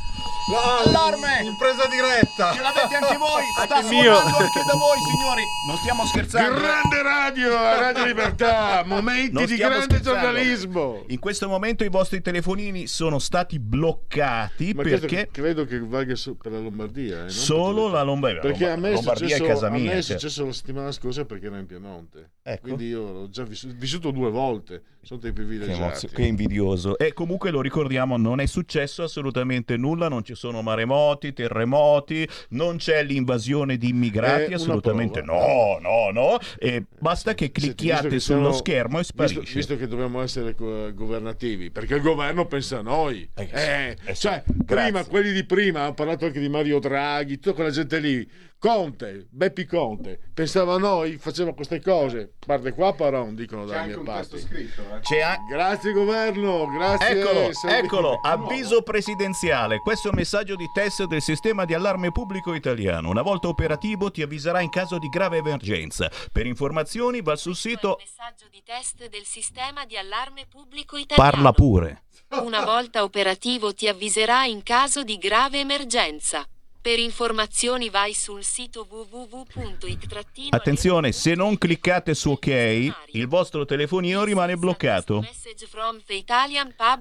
[0.51, 1.43] Allarme!
[1.45, 2.53] Impresa diretta!
[2.55, 3.43] Ce l'avete anche voi!
[3.53, 4.15] Sta Anche il mio.
[4.17, 5.43] suonando anche da voi, signori!
[5.69, 6.59] Non stiamo scherzando!
[6.61, 11.05] Grande radio, Radio Libertà, momenti di grande giornalismo.
[11.09, 16.53] In questo momento i vostri telefonini sono stati bloccati Ma perché credo che valga per
[16.53, 17.27] la Lombardia.
[17.27, 18.41] eh, solo la Lombardia.
[18.41, 19.93] Perché a me, è Lombardia è successo, casa a me mia.
[19.93, 22.31] è successo la settimana scorsa perché ero in Piemonte.
[22.43, 22.63] Ecco.
[22.63, 24.83] Quindi io ho già vissuto, vissuto due volte.
[25.03, 25.79] Sono dei Che, privilegiati.
[25.81, 26.88] emozio- che invidioso.
[26.97, 32.77] E comunque lo ricordiamo, non è successo assolutamente nulla, non ci sono maremoti, terremoti, non
[32.77, 36.39] c'è l'invasione di immigrati, assolutamente no, no, no.
[36.59, 39.55] E basta che clicchiate visto che sullo siamo- schermo e Visto, sparisce.
[39.55, 43.29] visto che dobbiamo essere governativi, perché il governo pensa a noi.
[43.35, 47.55] Eh, Eh, eh cioè, prima, quelli di prima, hanno parlato anche di Mario Draghi, tutta
[47.55, 48.29] quella gente lì.
[48.61, 52.33] Conte, Beppi Conte, pensava a noi, faceva queste cose.
[52.45, 54.03] Guarda qua, Paron, dicono un parti.
[54.05, 54.83] testo scritto.
[54.97, 55.01] eh.
[55.01, 57.21] C'è a- Grazie governo, grazie.
[57.21, 59.79] Eccolo, eccolo, avviso presidenziale.
[59.79, 63.09] Questo è un messaggio di test del sistema di allarme pubblico italiano.
[63.11, 66.11] Una volta operativo ti avviserà in caso di grave emergenza.
[66.33, 71.31] Per informazioni va sul sito Messaggio di test del sistema di allarme pubblico italiano.
[71.31, 72.03] Parla pure.
[72.43, 76.45] Una volta operativo ti avviserà in caso di grave emergenza.
[76.81, 80.07] Per informazioni vai sul sito www.it-
[80.51, 85.27] Attenzione, se non cliccate su ok, il vostro telefonino rimane bloccato.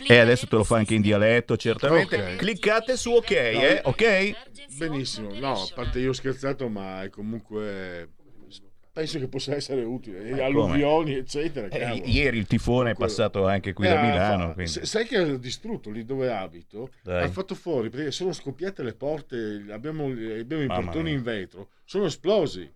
[0.08, 2.16] E adesso te lo fa anche in dialetto, certamente.
[2.16, 2.36] Ok.
[2.38, 3.82] Cliccate su ok, eh?
[3.84, 4.36] Ok?
[4.78, 8.10] Benissimo, no, a parte io ho scherzato, ma è comunque
[8.98, 10.24] penso che possa essere utile.
[10.26, 10.44] E come?
[10.44, 11.68] alluvioni, eccetera.
[11.68, 14.54] Eh, ieri il tifone è passato anche qui da Eh, Milano.
[14.56, 16.90] fa- Sai che ha distrutto lì dove abito?
[17.04, 17.24] Dai.
[17.26, 22.06] Ha fatto fuori perché sono scoppiate le porte, abbiamo, abbiamo i portoni in vetro, sono
[22.06, 22.68] esplosi.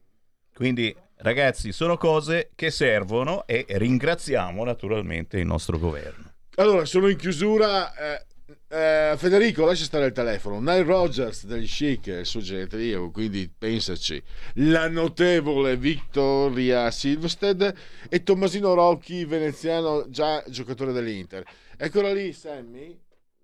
[0.54, 6.34] Quindi, ragazzi, sono cose che servono e ringraziamo naturalmente il nostro governo.
[6.56, 7.94] Allora, sono in chiusura.
[7.96, 8.26] eh,
[8.68, 10.60] eh, Federico, lascia stare il telefono.
[10.60, 14.22] Nile Rogers degli Chic è il suo generico, quindi pensaci.
[14.56, 17.76] La notevole Victoria Silvested
[18.10, 21.44] e Tommasino Rocchi, veneziano, già giocatore dell'Inter.
[21.78, 23.00] Eccola lì, Sammy?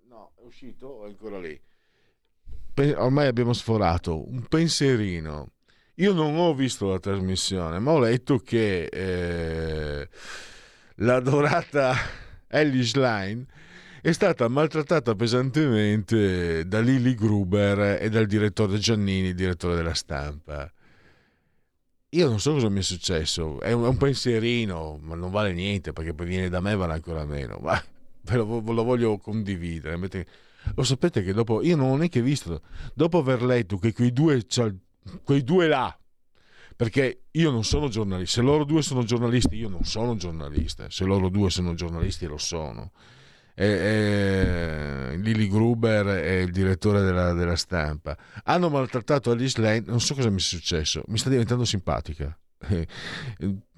[0.08, 1.60] No, è uscito o è ancora lì?
[2.96, 4.28] Ormai abbiamo sforato.
[4.28, 5.52] Un pensierino.
[5.96, 10.08] Io non ho visto la trasmissione, ma ho letto che eh,
[10.94, 11.94] l'adorata
[12.46, 13.46] Ellie Schlein
[14.08, 20.72] è stata maltrattata pesantemente da Lily Gruber e dal direttore Giannini, direttore della stampa.
[22.10, 25.52] Io non so cosa mi è successo, è un, è un pensierino, ma non vale
[25.52, 27.78] niente perché poi viene da me vale ancora meno, ma
[28.22, 29.94] ve lo, ve lo voglio condividere.
[29.94, 30.26] Avete-
[30.74, 32.62] Lo sapete che dopo, io non ho neanche visto,
[32.94, 34.72] dopo aver letto che quei due, cioè,
[35.22, 35.94] quei due là,
[36.74, 41.04] perché io non sono giornalista, se loro due sono giornalisti, io non sono giornalista, se
[41.04, 42.90] loro due sono giornalisti lo sono.
[43.60, 50.00] E, e Lily Gruber e il direttore della, della stampa hanno maltrattato Alice Lane, non
[50.00, 52.38] so cosa mi sia successo, mi sta diventando simpatica.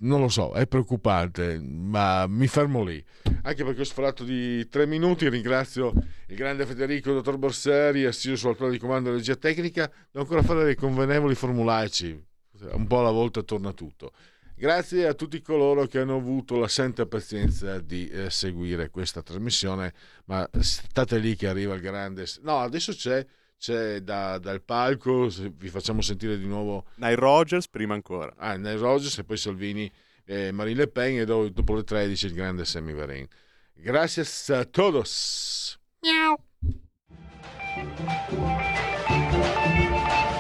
[0.03, 3.03] Non lo so, è preoccupante, ma mi fermo lì.
[3.43, 5.29] Anche perché ho sforato di tre minuti.
[5.29, 5.93] Ringrazio
[6.29, 9.87] il grande Federico, dottor Borseri, assiso sulla tavola di comando di regia tecnica.
[10.11, 12.29] Devo ancora fare dei convenevoli formulaici.
[12.73, 14.13] Un po' alla volta torna tutto.
[14.61, 19.95] Grazie a tutti coloro che hanno avuto la santa pazienza di eh, seguire questa trasmissione,
[20.27, 22.27] ma state lì che arriva il grande...
[22.43, 23.25] No, adesso c'è,
[23.57, 26.85] c'è da- dal palco, vi facciamo sentire di nuovo...
[26.97, 28.35] Nile Rogers prima ancora.
[28.37, 29.91] Ah, Nile Rogers e poi Salvini
[30.27, 33.27] e Marine Le Pen e do- dopo le 13 il grande Sammy Varin.
[33.73, 34.25] Grazie
[34.55, 35.81] a todos.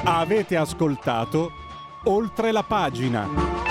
[0.04, 1.52] Avete ascoltato
[2.04, 3.69] Oltre la pagina.